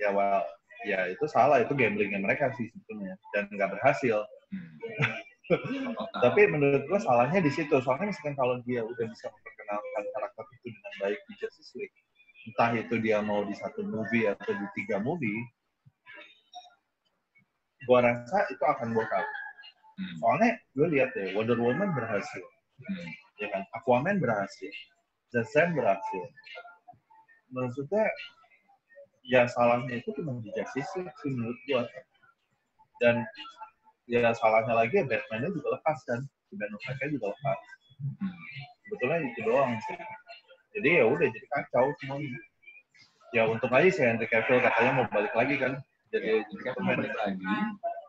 Ya 0.03 0.09
well, 0.13 0.45
ya 0.85 1.09
itu 1.09 1.25
salah, 1.25 1.61
itu 1.63 1.73
gamblingnya 1.73 2.21
mereka 2.21 2.53
sih 2.57 2.69
sebetulnya 2.69 3.17
dan 3.33 3.49
nggak 3.49 3.71
berhasil. 3.79 4.21
Hmm. 4.53 4.75
Tapi 6.23 6.41
menurut 6.47 6.85
gua 6.87 6.99
salahnya 7.01 7.41
di 7.43 7.51
situ. 7.51 7.73
Soalnya 7.81 8.13
misalkan 8.13 8.35
kalau 8.39 8.61
dia 8.63 8.85
udah 8.85 9.05
bisa 9.09 9.27
memperkenalkan 9.27 10.03
karakter 10.15 10.45
itu 10.59 10.67
dengan 10.71 10.93
baik 11.01 11.19
di 11.27 11.33
Justice 11.41 11.71
League, 11.75 11.95
entah 12.47 12.71
itu 12.77 12.95
dia 13.03 13.19
mau 13.19 13.43
di 13.43 13.55
satu 13.57 13.83
movie 13.83 14.29
atau 14.31 14.51
di 14.53 14.67
tiga 14.79 15.01
movie, 15.03 15.41
gua 17.89 18.05
rasa 18.05 18.47
itu 18.53 18.63
akan 18.63 18.93
work 18.95 19.11
out. 19.11 19.27
Hmm. 20.01 20.17
Soalnya 20.17 20.49
gue 20.73 20.87
lihat 20.97 21.09
deh, 21.13 21.37
Wonder 21.37 21.61
Woman 21.61 21.93
berhasil, 21.93 22.41
Hmm. 22.81 23.09
ya 23.37 23.47
kan? 23.53 23.61
Aquaman 23.77 24.17
berhasil, 24.17 24.73
Shazam 25.29 25.77
berhasil. 25.77 26.23
Maksudnya 27.53 28.09
ya 29.21 29.45
salahnya 29.45 30.01
itu 30.01 30.09
cuma 30.17 30.41
di 30.41 30.49
Justice 30.57 30.89
League 30.97 31.13
sih 31.21 31.29
menurut 31.37 31.59
gua. 31.69 31.85
Dan 32.97 33.21
ya 34.09 34.33
salahnya 34.33 34.73
lagi 34.73 34.97
ya 34.97 35.05
Batman-nya 35.05 35.53
juga 35.53 35.77
lepas 35.77 35.97
kan, 36.09 36.25
Ben 36.57 36.73
Affleck 36.73 37.13
juga 37.13 37.29
lepas. 37.37 37.59
Hmm. 38.01 38.33
Sebetulnya 38.89 39.17
itu 39.29 39.39
doang 39.45 39.77
sih. 39.85 39.97
Jadi 40.73 40.89
ya 40.97 41.05
udah 41.05 41.27
jadi 41.29 41.47
kacau 41.53 41.93
semuanya. 42.01 42.41
Ya 43.31 43.47
untung 43.47 43.71
aja 43.71 43.87
si 43.87 44.01
Henry 44.01 44.27
Cavill 44.27 44.59
katanya 44.59 44.91
mau 44.97 45.05
balik 45.07 45.31
lagi 45.37 45.55
kan. 45.61 45.77
Jadi 46.11 46.43
Jadi 46.43 46.63
Kevin 46.65 46.83
mau 46.83 46.95
balik 46.97 47.15
lagi 47.15 47.45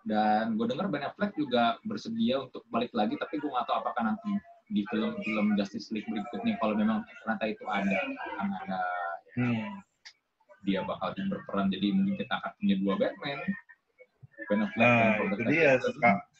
dan 0.03 0.59
gue 0.59 0.67
dengar 0.67 0.91
Ben 0.91 1.07
Affleck 1.07 1.33
juga 1.39 1.79
bersedia 1.87 2.43
untuk 2.43 2.67
balik 2.69 2.91
lagi 2.91 3.15
tapi 3.19 3.39
gue 3.39 3.47
nggak 3.47 3.67
tahu 3.71 3.77
apakah 3.79 4.03
nanti 4.13 4.31
di 4.73 4.83
film-film 4.91 5.55
Justice 5.55 5.93
League 5.95 6.09
berikutnya 6.09 6.57
kalau 6.59 6.75
memang 6.75 7.05
ternyata 7.23 7.45
itu 7.47 7.65
ada 7.69 7.99
akan 8.35 8.49
ada 8.67 8.81
hmm. 9.39 9.69
dia 10.65 10.83
bakal 10.83 11.15
berperan 11.15 11.71
jadi 11.71 11.87
mungkin 11.95 12.15
kita 12.19 12.35
akan 12.41 12.51
punya 12.59 12.75
dua 12.83 12.95
Batman 12.99 13.39
Ben 14.51 14.61
Affleck 14.67 14.83
Nah, 14.83 14.99
dan 14.99 15.11
itu 15.13 15.23
Robert. 15.45 15.81
Ska- 15.83 16.31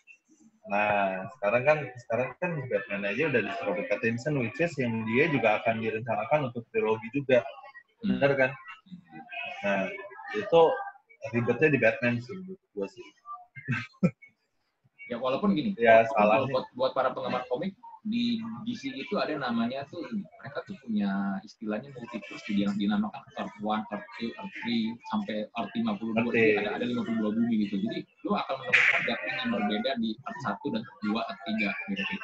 Nah, 0.63 1.27
sekarang 1.35 1.63
kan 1.67 1.79
sekarang 2.07 2.29
kan 2.39 2.51
Batman 2.71 3.03
aja 3.11 3.35
udah 3.35 3.41
di 3.43 3.53
Robert 3.67 3.87
Pattinson, 3.91 4.39
which 4.39 4.63
is 4.63 4.71
yang 4.79 5.03
dia 5.11 5.27
juga 5.27 5.59
akan 5.59 5.83
direncanakan 5.83 6.55
untuk 6.55 6.63
trilogi 6.71 7.11
juga, 7.11 7.43
Hmm. 7.99 8.15
benar 8.23 8.31
kan? 8.39 8.51
Nah, 9.67 9.91
itu 10.39 10.61
ribetnya 11.35 11.67
di 11.67 11.79
Batman 11.83 12.23
sih, 12.23 12.31
menurut 12.39 12.63
gua 12.79 12.87
sih. 12.87 13.03
Ya 15.11 15.17
walaupun 15.21 15.53
gini, 15.53 15.77
Ya, 15.77 16.07
salahnya. 16.09 16.49
buat, 16.49 16.67
buat 16.73 16.93
para 16.97 17.13
penggemar 17.13 17.45
komik 17.51 17.77
di 18.03 18.35
DC 18.67 18.99
itu 18.99 19.15
ada 19.15 19.31
namanya 19.39 19.87
tuh 19.87 20.03
mereka 20.11 20.59
tuh 20.67 20.75
punya 20.83 21.39
istilahnya 21.47 21.95
multiverse 21.95 22.43
di 22.51 22.67
yang 22.67 22.75
dinamakan 22.75 23.23
Earth 23.39 23.55
1, 23.63 23.63
Earth 23.95 24.07
2, 24.19 24.43
Earth 24.43 24.57
3 24.67 24.91
sampai 25.15 25.37
Earth 25.55 25.71
52. 25.71 26.11
Ngerti. 26.19 26.35
Jadi 26.35 26.67
ada 26.67 26.71
ada 26.83 26.85
52 26.85 27.37
bumi 27.39 27.55
gitu. 27.63 27.75
Jadi 27.79 27.99
lu 28.27 28.35
akan 28.35 28.55
menemukan 28.59 29.01
Batman 29.07 29.35
yang 29.39 29.51
berbeda 29.55 29.91
di 30.03 30.11
Earth 30.19 30.41
1 30.43 30.75
dan 30.75 30.83
Earth 30.83 31.01
2, 31.07 31.15
Earth 31.15 31.43
3 31.47 31.91
gitu. 31.95 32.15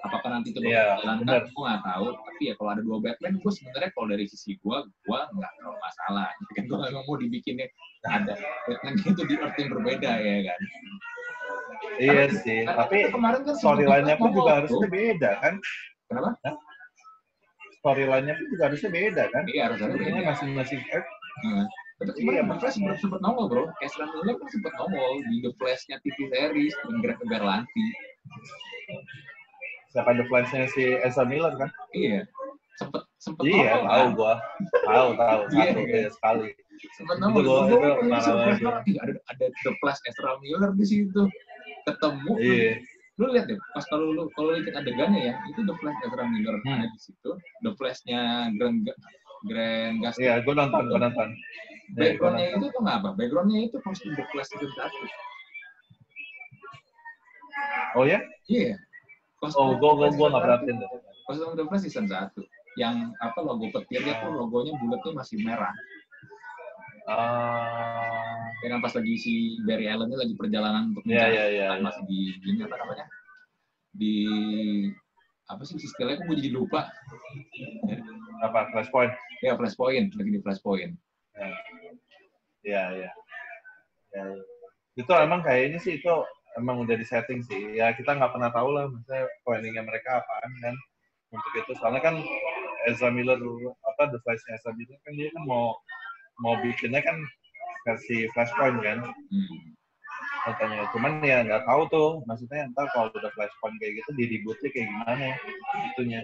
Apakah 0.00 0.28
nanti 0.32 0.48
itu 0.52 0.60
bakal 0.60 0.72
Iya, 0.72 0.84
dijalankan? 0.96 1.16
benar. 1.24 1.40
Gue 1.48 1.64
nggak 1.64 1.82
tahu. 1.84 2.06
Tapi 2.20 2.42
ya 2.44 2.54
kalau 2.56 2.70
ada 2.72 2.82
dua 2.84 2.98
Batman, 3.00 3.32
gue 3.36 3.52
sebenarnya 3.52 3.90
kalau 3.96 4.06
dari 4.08 4.24
sisi 4.28 4.50
gue, 4.56 4.76
gue 4.84 5.20
nggak 5.32 5.52
terlalu 5.56 5.78
masalah. 5.80 6.28
Kan 6.52 6.64
gue 6.68 6.76
memang 6.88 7.04
mau 7.08 7.16
dibikinnya 7.16 7.66
ada 8.04 8.36
Batman 8.68 8.94
itu 9.00 9.22
di 9.24 9.34
Earth 9.36 9.56
yang 9.56 9.70
berbeda 9.72 10.10
ya 10.20 10.36
kan. 10.52 10.60
Iya 11.96 12.24
sih, 12.34 12.64
karena 12.64 12.76
tapi 12.78 12.96
kemarin 13.08 13.40
kan 13.42 13.54
storyline-nya 13.54 14.16
pun 14.16 14.28
sempat 14.28 14.36
juga 14.36 14.52
harusnya 14.56 14.88
beda 14.88 15.30
kan? 15.38 15.54
Kenapa? 16.06 16.30
Storyline-nya 17.78 18.34
pun 18.36 18.46
juga 18.48 18.62
harusnya 18.68 18.90
beda 18.90 19.22
kan? 19.28 19.42
Iya 19.46 19.62
harus 19.66 19.78
ada 19.78 19.86
Sebetulnya 19.90 20.14
beda. 20.18 20.30
masing-masing 20.30 20.80
eh, 20.86 21.04
Hmm. 21.40 21.64
Tapi 21.96 22.16
Iya, 22.22 22.42
The. 22.42 22.56
Flash 22.58 22.74
sempat 22.74 22.96
sempat 22.98 23.20
nongol 23.20 23.46
bro. 23.46 23.64
Ezra 23.78 24.08
Miller 24.08 24.34
kan 24.34 24.48
sempat 24.48 24.72
nongol 24.74 25.20
di 25.22 25.36
The 25.38 25.52
Flash-nya 25.54 25.96
TV 26.00 26.16
series 26.26 26.74
dan 26.74 26.94
Greg 26.98 27.20
Berlanti. 27.22 27.86
siapa 29.90 30.10
the 30.12 30.24
flash-nya 30.24 30.70
si 30.70 30.96
Ezra 30.96 31.24
Miller 31.24 31.54
kan? 31.56 31.70
Iya. 31.92 32.24
Sempet 32.74 33.02
sempet 33.16 33.42
Iya, 33.44 33.72
nongol 33.74 33.84
tahu 33.84 34.00
kan. 34.00 34.10
gua. 34.14 34.34
Tahu, 34.80 35.08
tahu. 35.14 35.40
Iya, 35.50 35.64
Satu 35.66 35.80
iya. 35.82 36.08
sekali. 36.10 36.48
Sempet 36.90 37.14
Itu 37.14 37.22
nongol. 37.22 37.42
gua- 37.42 37.46
Gua- 37.46 37.66
itu 37.66 37.76
gua- 37.76 37.98
gua 38.00 38.20
surprise 38.20 38.30
banget. 38.50 38.64
banget. 38.64 38.82
Ih, 38.86 38.96
ada 38.98 39.12
ada 39.26 39.44
The 39.54 39.70
Flash 39.76 40.00
Ezra 40.02 40.32
Miller 40.40 40.70
di 40.72 40.84
situ. 40.84 41.22
Ketemu. 41.90 42.32
Iya. 42.38 42.72
Lu 43.20 43.28
lihat 43.36 43.46
deh, 43.52 43.58
pas 43.76 43.84
kalau 43.84 44.16
lu 44.16 44.32
kalau 44.32 44.56
lihat 44.56 44.80
adegannya 44.80 45.20
ya, 45.28 45.34
itu 45.52 45.60
The 45.60 45.74
Flash 45.76 45.98
Ezra 46.08 46.24
Miller 46.24 46.56
Hmm. 46.64 46.80
ada 46.80 46.86
di 46.88 46.98
situ. 47.00 47.30
The 47.60 47.70
Flash-nya 47.76 48.48
Grand 48.56 48.80
Grand 49.44 49.94
Gustin. 50.00 50.24
Iya, 50.24 50.34
gua 50.40 50.54
nonton, 50.56 50.82
gua 50.88 51.00
nonton. 51.04 51.28
Iya, 51.90 52.16
Backgroundnya 52.16 52.46
itu 52.56 52.66
tuh 52.72 52.80
nggak 52.80 52.96
apa? 53.02 53.08
Backgroundnya 53.18 53.60
itu 53.68 53.76
kostum 53.84 54.16
The 54.16 54.24
Flash 54.32 54.48
season 54.54 54.72
satu. 54.72 55.04
Oh 57.98 58.04
ya? 58.06 58.22
Iya. 58.46 58.78
Oh, 59.56 59.76
gua 59.76 59.92
gua 59.98 60.08
gua 60.14 60.28
nggak 60.32 60.44
perhatiin. 60.44 60.76
Kostum 61.28 61.52
The 61.60 61.64
Flash 61.68 61.84
season 61.84 62.06
1. 62.08 62.32
Yang 62.78 62.94
apa 63.18 63.38
logo 63.42 63.66
petirnya 63.74 64.14
tuh 64.22 64.30
logonya 64.32 64.72
bulatnya 64.78 65.12
masih 65.12 65.36
merah. 65.42 65.74
Ah, 67.08 68.36
Ya 68.60 68.68
kan 68.76 68.80
pas 68.84 68.92
lagi 68.92 69.14
si 69.16 69.32
Barry 69.64 69.88
Allen 69.88 70.12
lagi 70.12 70.36
perjalanan 70.36 70.92
untuk 70.92 71.00
Iya, 71.08 71.16
mencari 71.16 71.32
iya, 71.32 71.44
iya, 71.48 71.66
kan 71.72 71.78
iya. 71.80 71.86
masih 71.88 72.02
di 72.04 72.18
ini 72.44 72.60
apa 72.60 72.76
namanya? 72.76 73.06
Di 73.96 74.14
apa 75.48 75.62
sih 75.64 75.76
istilahnya 75.80 76.22
gue 76.28 76.36
jadi 76.36 76.50
lupa. 76.52 76.92
apa 78.40 78.68
flashpoint? 78.72 79.12
Ya 79.40 79.56
flashpoint, 79.56 80.12
lagi 80.16 80.30
di 80.32 80.40
flashpoint. 80.44 80.92
Iya, 82.60 82.82
iya. 83.00 83.10
Ya, 84.12 84.22
iya. 84.28 84.44
Itu 84.96 85.12
emang 85.16 85.40
kayaknya 85.40 85.80
sih 85.80 85.96
itu 85.96 86.12
emang 86.60 86.84
udah 86.84 86.96
di 87.00 87.06
setting 87.08 87.40
sih. 87.40 87.80
Ya 87.80 87.96
kita 87.96 88.12
nggak 88.12 88.36
pernah 88.36 88.52
tahu 88.52 88.68
lah, 88.76 88.92
maksudnya 88.92 89.24
planningnya 89.48 89.82
mereka 89.88 90.20
apaan 90.20 90.52
kan 90.60 90.74
untuk 91.32 91.52
itu. 91.56 91.72
Soalnya 91.80 92.02
kan 92.04 92.14
Ezra 92.92 93.08
Miller 93.08 93.40
apa 93.88 94.02
The 94.12 94.18
Flash 94.20 94.44
Ezra 94.52 94.72
Miller 94.76 95.00
kan 95.04 95.12
dia 95.16 95.32
kan 95.32 95.44
mau 95.48 95.76
mau 96.40 96.56
bikinnya 96.58 97.00
kan 97.00 97.16
versi 97.82 98.28
Flashpoint 98.32 98.80
kan 98.80 98.98
Hmm. 99.04 99.58
katanya. 100.42 100.88
Cuman 100.90 101.20
ya 101.20 101.44
nggak 101.44 101.64
tahu 101.64 101.82
tuh, 101.88 102.08
maksudnya 102.24 102.68
ntar 102.72 102.88
kalau 102.92 103.08
udah 103.10 103.30
Flashpoint 103.32 103.76
kayak 103.76 104.00
gitu 104.00 104.10
di 104.14 104.24
rebootnya 104.30 104.68
kayak 104.70 104.86
gimana 104.88 105.26
itunya. 105.92 106.20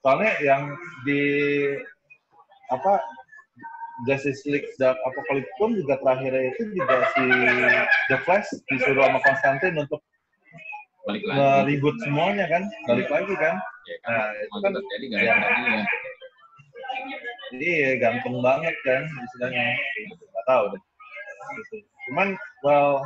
Soalnya 0.00 0.32
yang 0.40 0.62
di 1.04 1.22
apa 2.68 2.98
Justice 4.08 4.42
League 4.48 4.66
Dark 4.76 4.96
Apocalypse 5.04 5.52
pun 5.56 5.76
juga 5.76 6.00
terakhirnya 6.00 6.50
itu 6.50 6.72
juga 6.72 7.04
si 7.12 7.22
The 8.08 8.16
Flash 8.24 8.48
disuruh 8.66 9.04
sama 9.04 9.20
Konstantin 9.20 9.76
untuk 9.76 10.00
Balik 11.02 11.22
lagi. 11.26 11.34
nge-reboot 11.36 11.96
semuanya 12.00 12.46
kan, 12.46 12.62
balik 12.86 13.10
lagi 13.10 13.34
kan. 13.36 13.58
Ya 13.84 13.96
kan, 14.00 14.10
Nah, 14.14 14.28
itu 14.38 14.56
kan- 14.56 14.72
terjadi 14.78 15.06
ya. 15.10 15.34
Iya, 17.52 18.00
gantung 18.00 18.40
banget 18.40 18.72
kan 18.82 19.04
istilahnya. 19.04 19.76
Gitu. 20.00 20.24
Gak 20.24 20.46
tahu 20.48 20.64
deh. 20.72 20.82
Gitu. 21.60 21.76
Cuman, 22.08 22.28
well, 22.64 23.04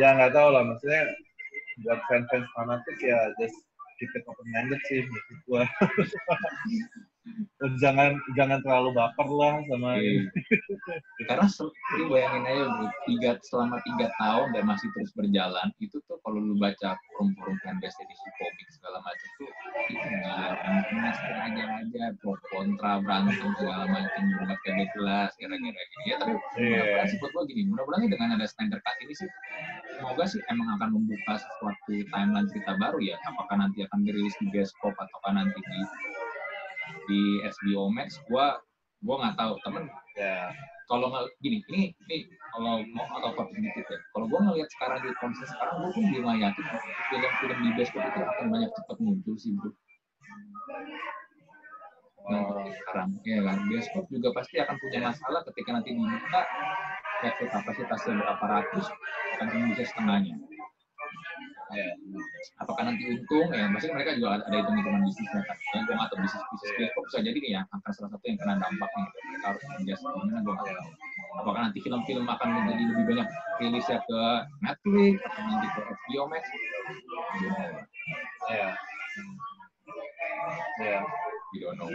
ya 0.00 0.16
nggak 0.16 0.32
tahu 0.32 0.48
lah. 0.52 0.62
Maksudnya 0.64 1.02
buat 1.84 2.00
fans-fans 2.08 2.48
fanatik 2.56 2.98
ya 3.04 3.18
just 3.36 3.56
keep 4.00 4.08
it 4.16 4.24
open-minded 4.24 4.80
sih 4.88 5.04
menurut. 5.04 5.68
jangan 7.80 8.14
jangan 8.38 8.58
terlalu 8.62 8.94
baper 8.94 9.28
lah 9.32 9.54
sama 9.66 9.98
Iya. 9.98 10.28
Karena 11.26 11.46
se- 11.50 11.72
lu 11.98 12.04
bayangin 12.12 12.44
aja 12.46 12.64
bro, 12.70 12.86
tiga, 13.08 13.30
selama 13.42 13.80
tiga 13.82 14.06
tahun 14.20 14.52
dan 14.54 14.62
masih 14.68 14.86
terus 14.94 15.10
berjalan, 15.16 15.68
itu 15.82 15.98
tuh 16.06 16.20
kalau 16.22 16.38
lu 16.38 16.54
baca 16.60 16.94
forum-forum 17.16 17.56
fanbase 17.64 17.96
edisi 18.04 18.28
komik 18.38 18.68
segala 18.70 18.98
macam 19.02 19.28
tuh, 19.40 19.50
itu 19.90 20.06
setengah 21.16 21.44
aja 21.50 21.64
aja, 21.82 22.04
pro 22.22 22.36
kontra, 22.52 23.00
berantem 23.02 23.50
segala 23.58 23.84
macam, 23.90 24.22
buat 24.38 24.58
kagak 24.62 24.88
jelas, 24.94 25.30
gara-gara 25.40 25.82
gini. 25.90 26.04
Ya 26.06 26.14
tapi 26.20 26.32
Iya. 26.60 26.76
mudah-mudahan 26.76 27.06
sih 27.10 27.18
buat 27.18 27.30
gua 27.34 27.44
gini, 27.48 27.62
mudah-mudahan 27.72 28.06
dengan 28.12 28.28
ada 28.38 28.46
Snyder 28.46 28.78
Cut 28.84 28.96
ini 29.02 29.14
sih, 29.16 29.28
semoga 29.98 30.24
sih 30.28 30.40
emang 30.52 30.68
akan 30.78 30.88
membuka 30.94 31.34
sesuatu 31.40 31.92
timeline 32.12 32.46
cerita 32.52 32.76
baru 32.78 32.98
ya, 33.02 33.16
apakah 33.26 33.56
nanti 33.58 33.82
akan 33.82 34.04
dirilis 34.04 34.36
di 34.38 34.46
bioskop 34.52 34.94
ataukah 34.94 35.32
nanti 35.34 35.58
di 35.58 35.78
di 37.06 37.42
HBO 37.42 37.88
Max 37.92 38.18
gua 38.30 38.58
gua 39.04 39.14
nggak 39.22 39.36
tahu 39.38 39.54
temen 39.64 39.84
Ya. 40.16 40.48
kalau 40.88 41.12
nggak 41.12 41.28
gini 41.44 41.60
ini 41.68 41.92
ini 42.08 42.16
kalau 42.56 42.80
mau 42.96 43.04
atau 43.20 43.36
apa 43.36 43.52
sedikit 43.52 43.84
ya 43.84 43.98
kalau 44.16 44.24
gue 44.32 44.40
ngelihat 44.48 44.70
sekarang 44.72 45.04
di 45.04 45.12
konsep 45.20 45.44
sekarang 45.44 45.84
gue 45.84 45.90
pun 45.92 46.04
belum 46.08 46.40
yakin 46.40 46.64
film-film 47.12 47.58
di 47.60 47.70
bioskop 47.76 48.00
itu 48.00 48.20
akan 48.24 48.46
banyak 48.48 48.70
cepat 48.72 48.96
muncul 49.04 49.34
sih 49.36 49.52
bro 49.60 49.68
nah, 52.32 52.42
Oh. 52.48 52.64
sekarang 52.64 53.12
ya 53.28 53.44
kan 53.44 53.58
bioskop 53.68 54.04
juga 54.08 54.28
pasti 54.40 54.56
akan 54.56 54.76
punya 54.80 54.98
masalah 55.04 55.44
ketika 55.52 55.68
nanti 55.76 55.92
dibuka 55.92 56.42
level 57.28 57.46
kapasitasnya 57.52 58.12
berapa 58.16 58.44
ratus 58.48 58.86
akan 59.36 59.68
bisa 59.76 59.84
setengahnya 59.84 60.34
Ya. 61.66 61.98
apakah 62.62 62.86
nanti 62.86 63.10
untung 63.10 63.50
ya 63.50 63.66
maksudnya 63.66 63.98
mereka 63.98 64.14
juga 64.14 64.38
ada, 64.38 64.44
ada 64.46 64.56
hitung 64.62 64.76
hitungan 64.78 65.02
bisnisnya 65.02 65.42
kan 65.42 65.82
gue 65.82 65.94
nggak 65.98 66.08
tahu 66.14 66.18
bisnis 66.22 66.44
bisnis 66.54 66.72
bioskop 66.78 67.02
bisa 67.10 67.18
jadi 67.26 67.38
nih 67.42 67.50
ya 67.58 67.60
akan 67.66 67.90
salah 67.90 68.10
satu 68.14 68.24
yang 68.30 68.38
kena 68.38 68.54
dampaknya 68.62 69.02
gitu. 69.02 69.18
mereka 69.26 69.46
harus 69.50 69.62
adjust 69.74 70.02
gimana 70.06 70.38
gue 70.46 70.52
nggak 70.54 70.66
tahu 70.70 70.90
apakah 71.42 71.60
nanti 71.66 71.78
film-film 71.82 72.26
akan 72.30 72.48
menjadi 72.54 72.82
lebih 72.86 73.04
banyak 73.10 73.28
rilisnya 73.58 73.98
ke 74.06 74.20
Netflix 74.62 75.14
atau 75.26 75.42
nanti 75.42 75.66
ke 75.66 75.80
HBO 75.90 76.22
Max 76.30 76.44
Ya. 78.46 78.70
Ya. 80.78 81.00
We 81.54 81.62
don't 81.62 81.78
know 81.78 81.90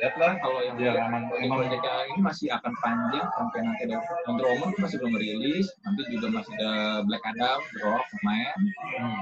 Lihat 0.00 0.14
lah. 0.16 0.38
kalau 0.40 0.60
yang 0.64 0.76
Ya, 0.78 0.94
emang 1.10 1.28
emang 1.36 1.66
ini 1.68 2.20
masih 2.22 2.48
akan 2.54 2.72
panjang 2.80 3.26
sampai 3.36 3.58
nanti 3.66 3.82
ada 3.90 3.98
Wonder 4.24 4.46
Woman 4.46 4.70
masih 4.78 4.96
belum 5.02 5.18
rilis 5.18 5.66
nanti 5.84 6.02
juga 6.08 6.26
masih 6.40 6.52
ada 6.60 7.02
Black 7.04 7.24
Adam 7.26 7.58
The 7.74 7.78
Rock 7.84 8.06
main 8.24 8.56
hmm. 9.02 9.18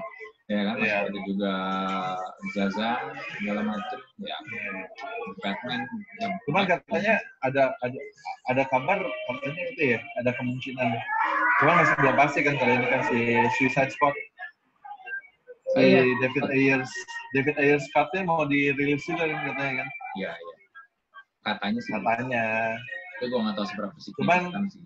ya 0.47 0.61
kan 0.63 0.75
masih 0.79 0.87
Iya. 0.87 0.99
ada 1.11 1.21
juga 1.27 1.53
Zazan 2.55 3.01
segala 3.41 3.61
macam 3.67 4.01
ya 4.23 4.39
Batman 5.43 5.81
yang 6.23 6.33
Cuman 6.47 6.65
katanya 6.71 7.15
ada 7.43 7.75
ada 7.83 7.99
ada 8.47 8.63
kabar 8.71 8.99
katanya 9.03 9.63
itu 9.75 9.83
ya, 9.97 10.01
ada 10.23 10.31
kemungkinan. 10.39 10.89
Cuma 11.59 11.73
masih 11.83 11.95
belum 11.99 12.15
pasti 12.15 12.41
kan 12.47 12.55
kalau 12.61 12.73
ini 12.79 12.87
kan 12.87 13.03
si 13.11 13.19
Suicide 13.59 13.91
Squad. 13.91 14.15
Si 15.77 15.85
Iya. 15.85 16.01
David 16.19 16.45
Ayers 16.49 16.89
David 17.31 17.57
Ayers 17.61 17.85
Cut-nya 17.93 18.25
mau 18.25 18.43
dirilis 18.45 19.05
juga 19.05 19.29
kan 19.29 19.41
katanya 19.47 19.75
kan. 19.79 19.89
ya 20.17 20.33
ya 20.33 20.55
katanya 21.45 21.79
sih 21.79 21.93
Katanya. 21.93 22.45
itu 23.15 23.25
gue 23.27 23.39
nggak 23.39 23.55
tahu 23.55 23.67
seberapa 23.69 23.97
sih 23.97 24.13
Cuman- 24.17 24.51
sih 24.67 24.83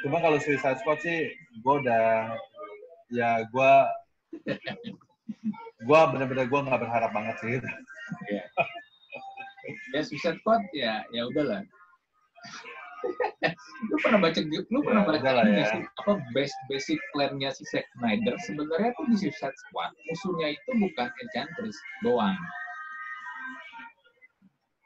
Cuma 0.00 0.22
kalau 0.22 0.38
Suicide 0.38 0.78
Squad 0.78 1.02
sih 1.02 1.28
gue 1.34 1.74
udah 1.82 2.30
ya 3.10 3.42
gue 3.44 3.72
gue 5.82 6.00
bener-bener 6.14 6.46
gue 6.46 6.60
nggak 6.62 6.80
berharap 6.80 7.10
banget 7.10 7.36
sih 7.42 7.58
ya 8.30 8.44
ya 9.90 10.00
Suicide 10.00 10.38
Squad 10.38 10.62
ya 10.70 11.02
ya 11.10 11.26
udahlah 11.26 11.66
lu 13.86 13.96
pernah 14.00 14.18
baca 14.18 14.40
lu 14.42 14.80
pernah 14.80 15.02
Ya, 15.02 15.08
baca 15.12 15.42
ini 15.44 15.62
ya. 15.62 15.68
sih 15.70 15.82
apa 15.82 16.12
basic 16.66 16.98
plan-nya 17.10 17.50
si 17.50 17.62
Zack 17.68 17.86
Snyder 17.94 18.34
sebenarnya 18.42 18.90
tuh 18.94 19.04
di 19.06 19.16
Suicide 19.18 19.54
Squad 19.54 19.90
musuhnya 20.06 20.54
itu 20.54 20.70
bukan 20.76 21.08
Enchantress 21.20 21.76
doang 22.00 22.36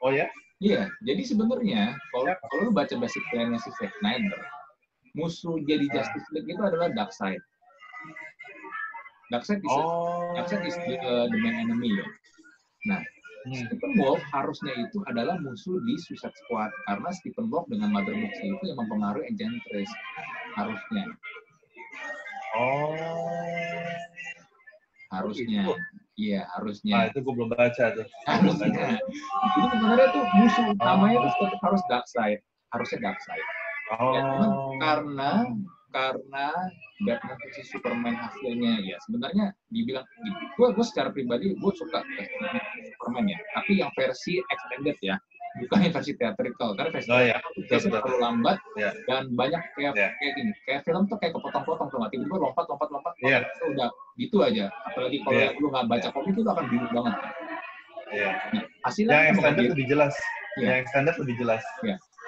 oh 0.01 0.11
ya 0.11 0.27
Iya, 0.61 0.93
jadi 1.01 1.25
sebenarnya 1.25 1.97
kalau 2.13 2.29
Siapa? 2.29 2.45
kalau 2.45 2.69
lu 2.69 2.71
baca 2.71 2.93
basic 2.93 3.23
plan-nya 3.33 3.57
si 3.57 3.73
Zack 3.81 3.89
Snyder, 3.97 4.37
musuh 5.17 5.57
jadi 5.65 5.89
Ah. 5.89 5.93
Justice 5.97 6.27
League 6.37 6.53
itu 6.53 6.61
adalah 6.61 6.93
Darkseid. 6.93 7.41
Darkseid 9.33 9.57
is, 9.57 9.73
oh 9.73 10.37
Darkseid 10.37 10.61
is 10.61 10.77
the, 10.85 11.01
uh, 11.01 11.25
the 11.25 11.37
main 11.41 11.65
enemy 11.65 11.89
ya. 11.97 12.05
Nah, 12.93 13.01
Hmm. 13.41 13.57
Stephen 13.57 13.93
Wolf 13.97 14.21
harusnya 14.29 14.73
itu 14.77 15.01
adalah 15.09 15.41
musuh 15.41 15.81
di 15.81 15.97
Suicide 15.97 16.35
Squad 16.45 16.69
karena 16.85 17.09
Stephen 17.09 17.49
Wolf 17.49 17.65
dengan 17.73 17.89
Mother 17.89 18.13
Box 18.13 18.37
itu 18.37 18.63
yang 18.69 18.77
mempengaruhi 18.77 19.25
Enchantress 19.33 19.89
harusnya, 20.53 21.05
oh 22.53 22.93
harusnya, 25.09 25.61
Itu. 25.65 25.73
iya 26.21 26.45
nah 26.45 26.61
harusnya. 26.61 27.09
itu 27.09 27.17
gue 27.19 27.33
belum 27.33 27.49
baca 27.51 27.85
tuh 27.97 28.07
harusnya. 28.29 29.01
Jadi 29.01 29.67
sebenarnya 29.73 30.07
tuh 30.13 30.23
musuh 30.37 30.65
utamanya 30.77 31.17
itu 31.19 31.29
tetap 31.41 31.59
harus 31.65 31.81
Darkseid, 31.89 32.39
harusnya 32.71 32.99
Darkseid. 33.09 33.45
oh 33.97 34.13
Ya, 34.15 34.23
karena 34.79 35.31
karena 35.91 36.47
Batman 37.03 37.35
versus 37.43 37.67
Superman 37.67 38.15
hasilnya 38.15 38.79
ya 38.85 38.95
sebenarnya 39.03 39.51
dibilang 39.67 40.07
gue 40.55 40.67
gue 40.71 40.85
secara 40.87 41.11
pribadi 41.11 41.51
gue 41.51 41.73
suka 41.75 41.99
Batman 41.99 42.55
Superman 43.11 43.27
ya 43.27 43.39
tapi 43.51 43.71
yang 43.83 43.91
versi 43.91 44.39
extended 44.39 44.95
ya 45.03 45.15
bukan 45.59 45.77
yang 45.83 45.91
versi 45.91 46.11
theatrical 46.15 46.69
karena 46.79 46.89
versi 46.95 47.11
Oh, 47.11 47.19
iya. 47.19 47.35
Betul, 47.43 47.67
biasanya 47.67 47.99
terlalu 47.99 48.17
lambat 48.23 48.57
Iya. 48.79 48.91
dan 49.03 49.23
banyak 49.35 49.61
kayak 49.75 49.93
Iya. 49.99 50.07
kayak 50.15 50.33
gini 50.39 50.51
kayak 50.63 50.81
film 50.87 51.03
tuh 51.11 51.17
kayak 51.19 51.33
kepotong-potong 51.35 51.87
tuh 51.91 51.99
tiba-tiba 52.07 52.35
lompat 52.39 52.65
lompat 52.71 52.87
lompat 52.87 53.13
Iya. 53.19 53.39
itu 53.43 53.65
udah 53.75 53.89
gitu 54.15 54.37
aja 54.47 54.65
apalagi 54.87 55.17
kalau 55.27 55.35
Iya. 55.35 55.43
yang 55.51 55.59
lu 55.59 55.67
nggak 55.75 55.85
baca 55.91 56.07
komik 56.15 56.31
itu 56.39 56.41
akan 56.47 56.65
bingung 56.71 56.93
banget 56.95 57.15
Iya. 58.15 58.29
nah 58.55 58.63
hasilnya 58.87 59.11
yang 59.11 59.19
kan 59.19 59.31
extended 59.35 59.65
lebih 59.75 59.85
jelas 59.91 60.13
Iya. 60.55 60.63
yang 60.63 60.77
extended 60.87 61.15
lebih 61.19 61.35
jelas 61.35 61.63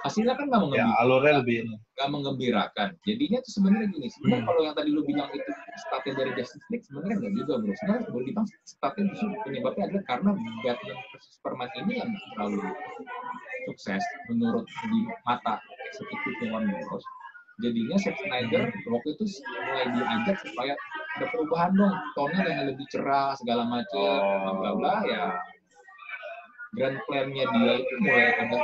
hasilnya 0.03 0.35
kan 0.35 0.51
nggak 0.51 0.59
ya 0.75 0.83
mengembirakan 0.83 0.99
alurnya 0.99 1.33
lebih 1.39 1.55
nggak 1.95 2.09
mengembirakan. 2.11 2.89
Jadinya 3.07 3.39
tuh 3.39 3.51
sebenarnya 3.55 3.87
gini, 3.87 4.07
sebenarnya 4.11 4.41
Hmm. 4.43 4.49
kalau 4.51 4.61
yang 4.67 4.75
tadi 4.75 4.89
lu 4.91 5.01
bilang 5.07 5.29
itu 5.31 5.51
startnya 5.87 6.13
dari 6.19 6.31
Justice 6.35 6.67
League 6.67 6.85
sebenarnya 6.85 7.15
nggak 7.23 7.33
juga 7.39 7.53
bro. 7.63 7.73
Sebenarnya 7.79 8.03
boleh 8.11 8.25
dibilang 8.27 8.47
startnya 8.67 9.03
justru 9.15 9.27
penyebabnya 9.47 9.83
adalah 9.87 10.03
karena 10.11 10.29
Batman 10.35 10.99
versus 11.11 11.31
Superman 11.39 11.69
ini 11.79 11.93
yang 12.03 12.11
terlalu 12.35 12.59
sukses 13.71 14.03
menurut 14.27 14.65
di 14.67 14.99
mata 15.23 15.53
eksekutifnya 15.87 16.47
Warner 16.51 16.79
Bros. 16.83 17.05
Jadinya 17.63 17.95
Zack 18.01 18.17
Snyder 18.19 18.63
waktu 18.91 19.09
itu 19.13 19.25
mulai 19.47 19.85
diajak 19.93 20.37
supaya 20.41 20.73
ada 21.13 21.25
perubahan 21.29 21.71
dong, 21.77 21.95
tone 22.17 22.41
yang 22.43 22.65
lebih 22.65 22.85
cerah 22.89 23.37
segala 23.37 23.63
macam, 23.69 24.33
bla 24.41 24.53
bla 24.57 24.71
bla 24.73 24.95
ya 25.05 25.37
grand 26.73 26.97
plan-nya 27.05 27.45
dia 27.53 27.73
itu 27.85 27.93
mulai 28.01 28.33
ada 28.33 28.57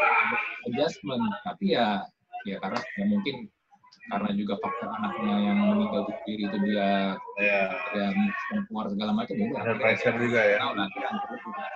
adjustment. 0.67 1.23
Tapi 1.47 1.77
ya 1.77 2.03
ya 2.47 2.55
karena 2.63 2.79
ya 2.95 3.05
mungkin 3.07 3.35
karena 4.09 4.29
juga 4.33 4.57
faktor 4.57 4.89
anaknya 4.89 5.35
yang 5.37 5.57
meninggal 5.69 6.01
bunuh 6.09 6.19
diri 6.25 6.43
itu 6.49 6.57
dia 6.65 7.13
ya 7.37 7.61
ya 7.93 8.07
keluar 8.65 8.89
segala 8.89 9.11
macam 9.13 9.35
ya 9.37 9.45
udah 9.53 9.61
ada 9.61 9.73
pressure 9.77 10.17
juga 10.17 10.41
ya. 10.41 10.57
tahu 10.57 10.73
juga. 10.81 11.67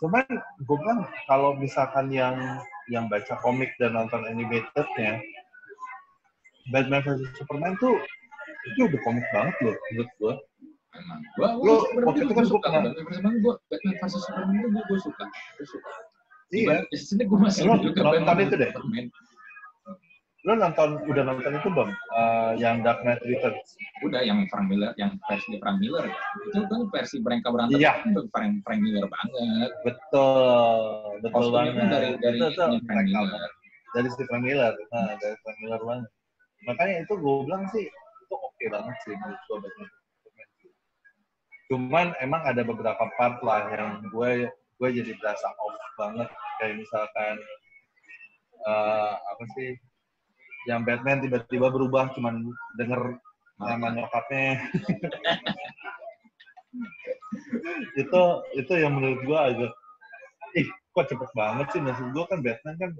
cuman 0.00 0.24
gue 0.64 0.76
bilang 0.80 1.00
kalau 1.28 1.50
misalkan 1.60 2.10
yang 2.10 2.34
yang 2.90 3.06
baca 3.06 3.38
komik 3.38 3.70
dan 3.78 3.94
nonton 3.94 4.24
animatednya 4.26 5.22
Batman 6.74 7.04
vs 7.06 7.38
Superman 7.38 7.78
tuh 7.78 7.94
itu 8.74 8.90
udah 8.90 9.00
komik 9.06 9.26
banget 9.30 9.54
loh 9.62 9.76
menurut 9.92 10.10
gue 10.18 10.34
memang 10.90 11.20
gua 11.38 11.48
gua 11.54 11.74
sebenarnya 11.86 12.08
waktu 12.08 12.20
itu 12.26 12.34
kan 12.34 12.46
suka 12.50 12.66
pernah- 12.66 12.94
Batman 13.70 13.94
versus 14.02 14.22
Superman. 14.26 14.58
Itu 14.58 14.68
gua 14.74 14.98
suka. 14.98 15.24
Gua 15.30 15.66
suka 15.70 15.90
iya. 16.52 16.82
Sini 16.94 17.22
gua 17.26 17.48
masih 17.48 17.66
juga 17.80 18.00
nonton 18.02 18.36
itu 18.42 18.54
deh? 18.58 18.70
Lo 20.48 20.56
nonton 20.56 21.04
udah 21.04 21.22
nonton 21.26 21.52
itu 21.52 21.68
belum? 21.68 21.90
Eh, 21.92 22.52
yang 22.64 22.80
Dark 22.80 23.04
Knight 23.04 23.20
Returns. 23.28 23.76
Udah 24.00 24.24
yang 24.24 24.48
Frank 24.48 24.72
Miller 24.72 24.96
yang 24.96 25.20
versi 25.28 25.60
Frank 25.60 25.78
Miller. 25.84 26.08
Itu 26.48 26.64
kan 26.64 26.80
versi 26.88 27.16
mereka 27.20 27.52
berantem 27.52 27.76
Iya. 27.76 27.92
itu 28.08 28.24
Frank 28.32 28.64
Frank 28.64 28.80
Miller 28.80 29.04
banget. 29.04 29.70
Betul. 29.84 31.20
Betul 31.20 31.30
kostumnya 31.36 31.72
banget. 31.76 31.90
dari 31.92 32.08
dari 32.24 32.36
itu 32.40 32.46
tuh 32.56 32.64
ininya 32.72 32.80
Frank 32.88 33.08
Miller. 33.12 33.50
Dari 33.90 34.08
si 34.08 34.22
Frank 34.24 34.42
Miller. 34.48 34.74
Nah 34.96 35.12
dari 35.20 35.36
Frank 35.44 35.58
Miller 35.60 35.82
banget. 35.84 36.08
Makanya 36.64 36.94
itu 37.04 37.12
gue 37.20 37.36
bilang 37.44 37.64
sih 37.68 37.84
itu 38.30 38.34
oke 38.38 38.64
banget 38.70 38.96
sih 39.04 39.14
menurut 39.18 39.40
gue 39.44 39.86
cuman 41.70 42.18
emang 42.18 42.42
ada 42.42 42.66
beberapa 42.66 43.06
part 43.14 43.38
lah 43.46 43.62
yang 43.70 44.02
gue 44.10 44.50
gue 44.80 44.88
jadi 44.96 45.12
berasa 45.20 45.52
off 45.60 45.76
banget 46.00 46.28
kayak 46.56 46.80
misalkan 46.80 47.36
eh, 48.64 49.12
apa 49.12 49.44
sih 49.60 49.76
yang 50.68 50.84
Batman 50.88 51.20
tiba-tiba 51.20 51.68
berubah 51.68 52.16
cuman 52.16 52.48
denger 52.80 53.20
nama 53.60 53.92
nyokapnya 53.92 54.56
itu 58.00 58.22
itu 58.56 58.72
yang 58.80 58.96
menurut 58.96 59.20
gue 59.20 59.38
agak 59.38 59.72
ih 60.56 60.68
kok 60.96 61.12
cepet 61.12 61.30
banget 61.36 61.66
sih 61.76 61.80
maksud 61.84 62.08
gue 62.16 62.24
kan 62.24 62.40
Batman 62.40 62.76
kan 62.80 62.90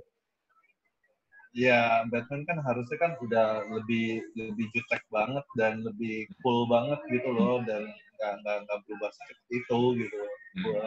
ya 1.57 2.05
Batman 2.07 2.47
kan 2.47 2.63
harusnya 2.63 2.99
kan 3.01 3.13
udah 3.19 3.67
lebih 3.73 4.23
lebih 4.39 4.71
jutek 4.71 5.03
banget 5.11 5.43
dan 5.59 5.83
lebih 5.83 6.31
cool 6.45 6.69
banget 6.71 7.01
gitu 7.11 7.33
loh 7.33 7.65
dan 7.67 7.91
nggak 8.21 8.57
nggak 8.69 8.79
berubah 8.85 9.11
secepat 9.11 9.49
itu 9.49 9.81
gitu 10.05 10.15
loh. 10.21 10.33
Gua. 10.61 10.87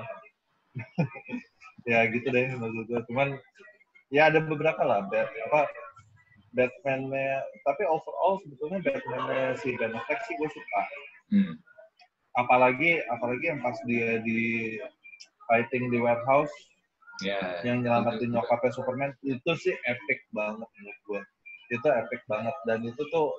ya 1.90 2.08
gitu 2.10 2.28
deh 2.32 2.54
maksud 2.56 2.86
gue 2.88 3.02
cuman 3.12 3.38
ya 4.14 4.30
ada 4.30 4.40
beberapa 4.44 4.82
lah 4.86 5.06
Bat, 5.10 5.30
apa 5.52 5.62
Batman-nya 6.54 7.42
tapi 7.66 7.82
overall 7.90 8.38
sebetulnya 8.46 8.80
Batman-nya 8.86 9.58
si 9.58 9.74
Ben 9.74 9.94
Affleck 9.98 10.22
sih 10.30 10.38
gue 10.38 10.50
suka. 10.54 10.82
Hmm. 11.34 11.54
apalagi 12.38 13.02
apalagi 13.10 13.46
yang 13.50 13.62
pas 13.62 13.78
dia 13.90 14.22
di 14.22 14.78
fighting 15.50 15.90
di 15.94 15.98
warehouse 16.02 16.54
Ya, 17.22 17.62
yang 17.62 17.86
nyelamatin 17.86 18.34
nyokapnya 18.34 18.74
Superman 18.74 19.14
itu 19.22 19.52
sih 19.54 19.70
epic 19.86 20.26
banget 20.34 20.66
menurut 20.66 21.00
gue 21.06 21.22
itu 21.70 21.88
epic 21.88 22.26
banget 22.26 22.56
dan 22.66 22.82
itu 22.82 23.02
tuh 23.14 23.30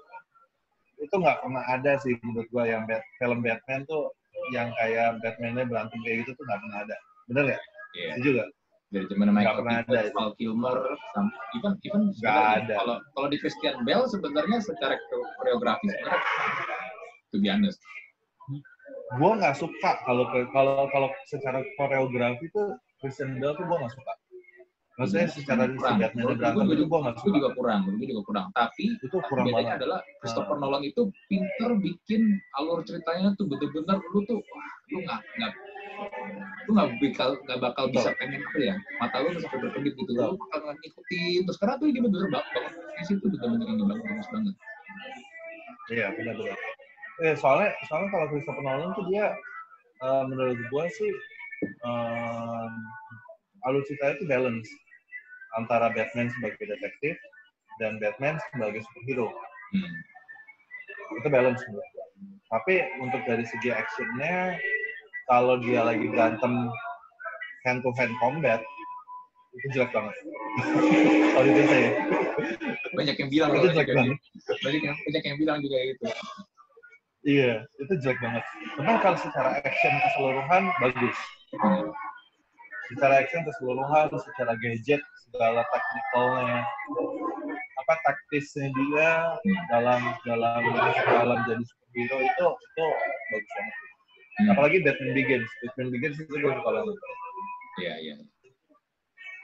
itu 1.02 1.10
nggak 1.10 1.42
pernah 1.42 1.66
ada 1.66 1.98
sih 1.98 2.14
menurut 2.22 2.46
gue 2.54 2.64
yang 2.70 2.86
Bat- 2.86 3.02
film 3.18 3.42
Batman 3.42 3.82
tuh 3.90 4.14
yang 4.54 4.70
kayak 4.78 5.18
Batman-nya 5.26 5.66
berantem 5.66 5.98
kayak 6.06 6.22
gitu 6.22 6.38
tuh 6.38 6.44
nggak 6.46 6.60
pernah 6.62 6.78
ada 6.86 6.96
bener 7.28 7.42
nggak? 7.52 7.62
Iya. 7.94 8.10
Setuju 8.18 8.30
nggak? 8.38 8.50
dari 8.94 9.10
zaman 9.10 9.34
Michael 9.34 9.66
Keaton. 9.66 10.06
Val 10.14 10.30
Kilmer, 10.38 10.78
even 11.58 11.72
even 11.82 12.02
ada. 12.22 12.74
kalau 12.78 12.96
kalau 13.18 13.26
di 13.26 13.42
Christian 13.42 13.82
Bale 13.82 14.06
sebenarnya 14.06 14.62
secara 14.62 14.94
koreografi 15.42 15.90
sebenarnya 15.90 16.22
to 17.34 17.42
be 17.42 17.50
honest 17.50 17.82
Gue 19.18 19.30
nggak 19.34 19.58
suka 19.58 19.98
kalau 20.06 20.30
kalau 20.54 20.86
kalau 20.94 21.08
secara 21.26 21.58
koreografi 21.74 22.46
tuh 22.54 22.78
Christian 23.02 23.42
Bale 23.42 23.58
tuh 23.58 23.66
gue 23.66 23.76
nggak 23.82 23.94
suka. 23.98 24.12
Maksudnya 24.94 25.26
secara 25.26 25.66
si 25.66 25.74
kurang. 25.74 25.98
Gue 26.14 26.34
juga, 26.38 26.48
gue 26.54 27.34
juga 27.34 27.50
kurang, 27.58 27.80
itu 27.98 28.04
juga 28.14 28.22
kurang. 28.22 28.46
Tapi 28.54 28.94
Itu 29.02 29.18
kurang 29.26 29.50
bedanya 29.50 29.74
banget. 29.74 29.78
adalah 29.82 30.00
Christopher 30.22 30.54
Ah. 30.54 30.60
Nolan 30.62 30.82
itu 30.86 31.02
pinter 31.26 31.70
bikin 31.82 32.22
alur 32.62 32.86
ceritanya 32.86 33.34
tuh 33.34 33.50
bener-bener 33.50 33.98
lu 34.14 34.22
tuh 34.22 34.38
wah 34.38 34.70
lu 34.94 35.02
nggak 35.02 35.18
nggak 35.18 35.52
lu 36.64 36.70
nggak 36.72 36.88
bakal 36.96 37.28
nggak 37.44 37.60
bakal 37.60 37.84
bisa 37.92 38.10
pengen 38.16 38.40
apa 38.40 38.58
ya? 38.58 38.74
Mata 39.00 39.16
lu 39.20 39.38
sampai 39.38 39.58
berkedip 39.68 39.92
gitu. 39.94 40.12
Lu 40.16 40.36
bakal 40.38 40.72
ngikutin. 40.72 41.40
Terus 41.44 41.58
karena 41.60 41.74
tuh 41.76 41.86
ini 41.90 41.98
bener-bener 42.00 42.30
banget 42.32 42.48
banget 42.54 42.72
itu 43.10 43.26
bener-bener 43.26 43.84
banget 43.84 44.04
bagus 44.06 44.28
banget. 44.32 44.54
Iya 45.92 46.06
benar-benar. 46.16 46.58
Eh 47.22 47.34
soalnya 47.38 47.70
soalnya 47.86 48.08
kalau 48.10 48.26
Christopher 48.32 48.64
Nolan 48.64 48.90
tuh 48.96 49.04
dia 49.12 49.26
eh, 50.02 50.24
menurut 50.26 50.58
gue 50.58 50.84
sih 50.90 51.12
um, 51.84 52.72
alur 53.64 53.82
ceritanya 53.88 54.14
itu 54.20 54.26
balance 54.28 54.68
antara 55.56 55.92
Batman 55.94 56.28
sebagai 56.34 56.66
detektif 56.66 57.14
dan 57.78 57.98
Batman 57.98 58.38
sebagai 58.52 58.82
superhero. 58.90 59.30
Hmm. 59.74 59.94
itu 61.20 61.28
balance 61.30 61.62
menurut 61.68 61.88
gua. 61.94 62.06
Tapi 62.54 62.74
untuk 63.02 63.22
dari 63.26 63.44
segi 63.46 63.70
actionnya 63.70 64.56
kalau 65.28 65.56
dia 65.60 65.80
lagi 65.84 66.06
berantem 66.08 66.68
hand 67.64 67.80
to 67.80 67.90
hand 67.96 68.12
combat 68.20 68.60
itu 69.54 69.66
jelek 69.78 69.90
banget. 69.94 70.14
Kalau 71.34 71.46
itu 71.46 71.62
saya 71.70 71.90
banyak 72.94 73.16
yang 73.18 73.30
bilang 73.30 73.50
itu 73.54 73.68
jelek 73.74 73.86
kayak 73.86 73.98
banget. 73.98 74.18
gitu. 74.18 74.52
banyak 74.62 74.82
yang 74.82 74.96
banyak 74.98 75.22
yang 75.22 75.38
bilang 75.38 75.58
juga 75.62 75.76
gitu 75.82 76.04
Iya, 77.24 77.52
itu 77.80 77.92
jelek 78.04 78.18
banget. 78.20 78.44
Cuman 78.76 78.96
kalau 79.00 79.16
secara 79.16 79.56
action 79.64 79.94
keseluruhan 80.04 80.62
bagus. 80.82 81.16
Secara 82.92 83.14
action 83.24 83.42
keseluruhan, 83.48 84.12
secara 84.12 84.52
gadget, 84.60 85.00
segala 85.24 85.64
teknikalnya, 85.72 86.60
apa 87.80 87.94
taktisnya 88.04 88.68
dia 88.76 89.10
dalam 89.72 90.00
dalam 90.28 90.62
dalam 91.08 91.38
jadi 91.48 91.64
superhero 91.64 92.16
itu 92.20 92.48
itu. 92.52 92.88
Apalagi 94.50 94.82
Batman 94.84 95.12
Begins, 95.14 95.48
Batman 95.62 95.88
Begins 95.94 96.16
itu 96.20 96.32
gue 96.34 96.52
suka 96.52 96.70
banget. 96.70 96.96
iya 97.80 97.94
iya 98.00 98.14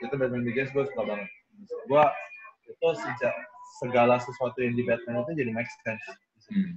Itu 0.03 0.13
Batman 0.17 0.43
Begins 0.45 0.69
gue 0.75 0.83
suka 0.85 1.03
banget. 1.05 1.29
Gue 1.89 2.03
itu 2.69 2.87
sejak 2.97 3.33
segala 3.81 4.21
sesuatu 4.21 4.61
yang 4.61 4.77
di 4.77 4.83
Batman 4.85 5.23
itu 5.25 5.31
jadi 5.41 5.51
make 5.55 5.69
sense. 5.81 6.05
Hmm. 6.51 6.73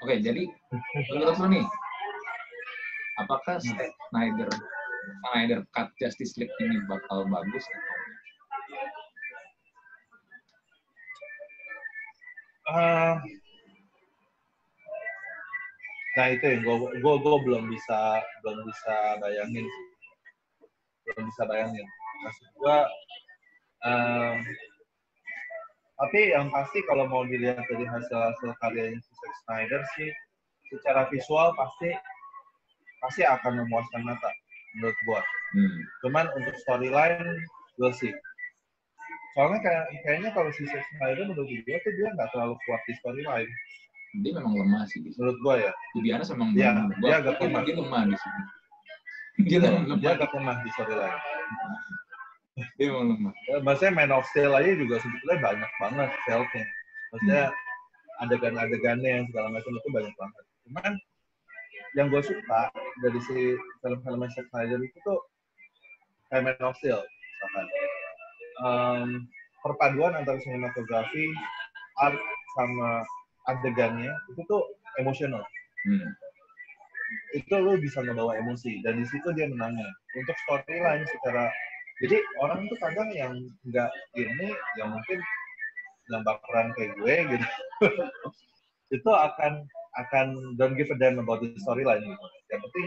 Oke, 0.00 0.16
jadi 0.24 0.48
menurut 1.12 1.36
lu 1.44 1.46
nih, 1.52 1.66
apakah 3.20 3.60
Snyder 3.60 4.48
Snyder 5.20 5.60
Cut 5.76 5.92
Justice 6.00 6.40
League 6.40 6.56
ini 6.64 6.80
bakal 6.88 7.28
bagus 7.28 7.64
atau 7.68 7.96
enggak? 12.70 13.39
Ah, 16.10 16.18
nah 16.18 16.26
itu 16.34 16.42
yang 16.42 16.62
gue 16.66 16.76
gue 16.98 17.14
gue 17.22 17.36
belum 17.46 17.70
bisa 17.70 18.18
belum 18.42 18.66
bisa 18.66 18.94
bayangin 19.22 19.62
sih. 19.62 19.86
belum 21.06 21.22
bisa 21.30 21.42
bayangin 21.46 21.86
maksud 22.20 22.46
gue 22.58 22.78
em, 23.86 24.36
tapi 25.96 26.20
yang 26.34 26.50
pasti 26.50 26.82
kalau 26.88 27.06
mau 27.06 27.22
dilihat 27.22 27.62
dari 27.68 27.86
hasil 27.86 28.10
hasil 28.16 28.50
karyanya 28.58 28.98
si 28.98 29.12
Zack 29.14 29.34
Snyder 29.46 29.82
sih 29.94 30.10
secara 30.70 31.06
visual 31.08 31.54
pasti 31.54 31.94
pasti 33.00 33.22
akan 33.22 33.62
memuaskan 33.64 34.02
mata 34.02 34.30
menurut 34.76 34.98
gue 35.06 35.22
Hmm. 35.50 35.82
cuman 36.06 36.30
untuk 36.38 36.54
storyline 36.62 37.26
we'll 37.74 37.90
see 37.90 38.14
soalnya 39.34 39.58
kayak 39.58 39.84
kayaknya 40.06 40.30
kalau 40.30 40.46
si 40.54 40.62
Zack 40.66 40.86
Snyder 40.94 41.26
menurut 41.26 41.50
gue 41.50 41.74
tuh 41.82 41.92
dia 41.98 42.08
nggak 42.14 42.30
terlalu 42.30 42.54
kuat 42.66 42.78
di 42.86 42.94
storyline 42.98 43.50
Dia 44.10 44.32
memang 44.34 44.58
lemah 44.58 44.82
sih 44.90 44.98
di 45.00 45.14
menurut 45.14 45.38
gue 45.38 45.54
ya 45.62 45.72
Di 45.94 46.00
Bianas 46.02 46.28
memang 46.34 46.50
memang- 46.50 46.90
dia 46.98 47.14
agak 47.22 47.38
lemah. 47.38 47.60
Dia 47.62 47.74
lemah 47.78 48.02
di 48.04 48.16
sini. 48.18 48.42
Dia 49.46 49.58
memang 49.62 49.82
dia 49.86 49.94
lemah. 49.94 50.12
agak 50.18 50.30
lemah 50.34 50.56
di 50.60 50.70
storyline 50.74 51.18
Dia 52.76 52.86
memang 52.90 53.06
lemah. 53.14 53.32
Eh, 53.48 53.60
maksudnya 53.62 53.92
Man 53.94 54.10
of 54.10 54.26
Steel 54.28 54.52
aja 54.52 54.70
juga 54.74 54.94
sebetulnya 54.98 55.38
banyak 55.40 55.70
banget 55.78 56.10
failnya 56.26 56.64
maksudnya 57.10 57.42
adegan-adegannya 58.20 59.10
yang 59.10 59.24
segala 59.32 59.48
macam 59.50 59.70
itu 59.72 59.88
banyak 59.90 60.14
banget 60.14 60.44
cuman 60.68 60.92
yang 61.98 62.06
gue 62.06 62.22
suka 62.22 62.60
dari 63.00 63.18
si 63.24 63.36
film-film 63.80 64.20
Zack 64.30 64.46
Snyder 64.52 64.78
itu 64.78 64.98
tuh 65.02 65.18
kayak 66.28 66.46
Man 66.46 66.62
of 66.62 66.76
Steel 66.78 67.00
misalkan 67.00 67.66
Em, 68.60 69.24
perpaduan 69.64 70.12
antara 70.12 70.36
sinematografi 70.36 71.32
art 71.96 72.20
sama 72.52 73.00
adegannya 73.50 74.12
itu 74.32 74.40
tuh 74.46 74.62
emosional. 74.98 75.42
Hmm. 75.80 76.12
itu 77.34 77.50
lo 77.58 77.74
bisa 77.74 78.06
ngebawa 78.06 78.38
emosi 78.38 78.86
dan 78.86 79.02
di 79.02 79.06
situ 79.08 79.34
dia 79.34 79.50
menangnya. 79.50 79.88
Untuk 80.14 80.36
storyline 80.46 81.02
secara 81.10 81.50
jadi 81.98 82.22
orang 82.38 82.70
tuh 82.70 82.78
kadang 82.78 83.10
yang 83.10 83.34
nggak 83.66 83.90
ini 84.14 84.54
yang 84.78 84.94
mungkin 84.94 85.18
yang 86.10 86.22
baperan 86.22 86.70
kayak 86.74 86.94
gue 86.98 87.14
gitu 87.34 87.46
itu 88.96 89.10
akan 89.10 89.62
akan 89.98 90.26
don't 90.54 90.78
give 90.78 90.90
a 90.90 90.96
damn 90.98 91.18
about 91.18 91.42
the 91.42 91.50
storyline 91.66 92.02
gitu. 92.02 92.26
Yang 92.50 92.60
penting 92.70 92.86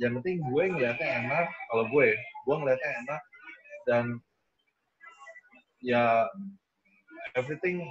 yang 0.00 0.12
penting 0.18 0.36
gue 0.42 0.64
ngeliatnya 0.74 1.08
enak 1.22 1.46
kalau 1.70 1.84
gue 1.92 2.08
gue 2.18 2.54
ngeliatnya 2.56 2.90
enak 3.04 3.20
dan 3.86 4.04
ya 5.80 6.26
everything 7.36 7.88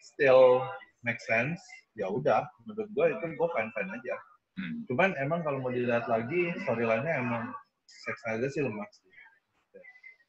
still 0.00 0.64
make 1.08 1.20
sense 1.24 1.56
ya 1.96 2.04
udah 2.12 2.44
menurut 2.68 2.88
gue 2.92 3.06
itu 3.16 3.24
gue 3.32 3.48
fine 3.56 3.72
fine 3.72 3.88
aja 3.96 4.16
Hmm. 4.58 4.82
Cuman 4.90 5.14
emang 5.22 5.46
kalau 5.46 5.62
mau 5.62 5.70
dilihat 5.70 6.10
lagi 6.10 6.50
storyline-nya 6.66 7.22
emang 7.22 7.54
Zack 7.86 8.18
Snyder 8.26 8.50
sih 8.50 8.66
lemah 8.66 8.90
sih. 8.90 9.06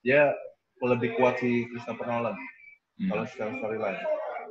Dia 0.05 0.37
lebih 0.85 1.17
kuat 1.17 1.41
si 1.41 1.65
Christopher 1.73 2.05
Nolan 2.05 2.37
Hmm. 3.01 3.09
kalau 3.09 3.25
secara 3.25 3.57
storyline. 3.57 3.99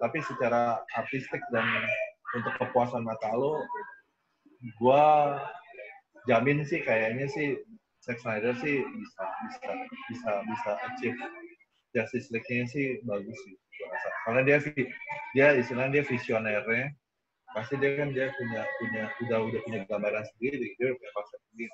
Tapi 0.03 0.19
secara 0.27 0.83
artistik 0.99 1.38
dan 1.55 1.69
untuk 2.35 2.59
kepuasan 2.59 3.07
mata 3.07 3.31
lo, 3.38 3.62
gua 4.83 5.37
jamin 6.27 6.67
sih 6.67 6.83
kayaknya 6.83 7.31
sih 7.31 7.55
Zack 8.03 8.19
Snyder 8.19 8.59
sih 8.59 8.83
bisa 8.83 9.25
bisa 9.47 9.71
bisa 10.11 10.33
bisa 10.49 10.71
achieve 10.91 11.19
Justice 11.96 12.29
League-nya 12.35 12.64
sih 12.68 13.01
bagus 13.05 13.38
sih 13.44 13.55
rasa. 13.87 14.09
Karena 14.27 14.40
dia 14.44 14.59
dia 15.33 15.46
istilahnya 15.57 16.01
dia 16.01 16.05
visionernya 16.05 16.87
pasti 17.57 17.81
dia 17.81 17.96
kan 17.96 18.12
dia 18.12 18.29
punya 18.37 18.62
punya 18.77 19.03
udah 19.24 19.38
udah 19.48 19.61
punya 19.64 19.81
gambaran 19.88 20.24
sendiri 20.37 20.77
dia 20.77 20.92
punya 20.92 21.12
konsep 21.16 21.40
sendiri 21.48 21.72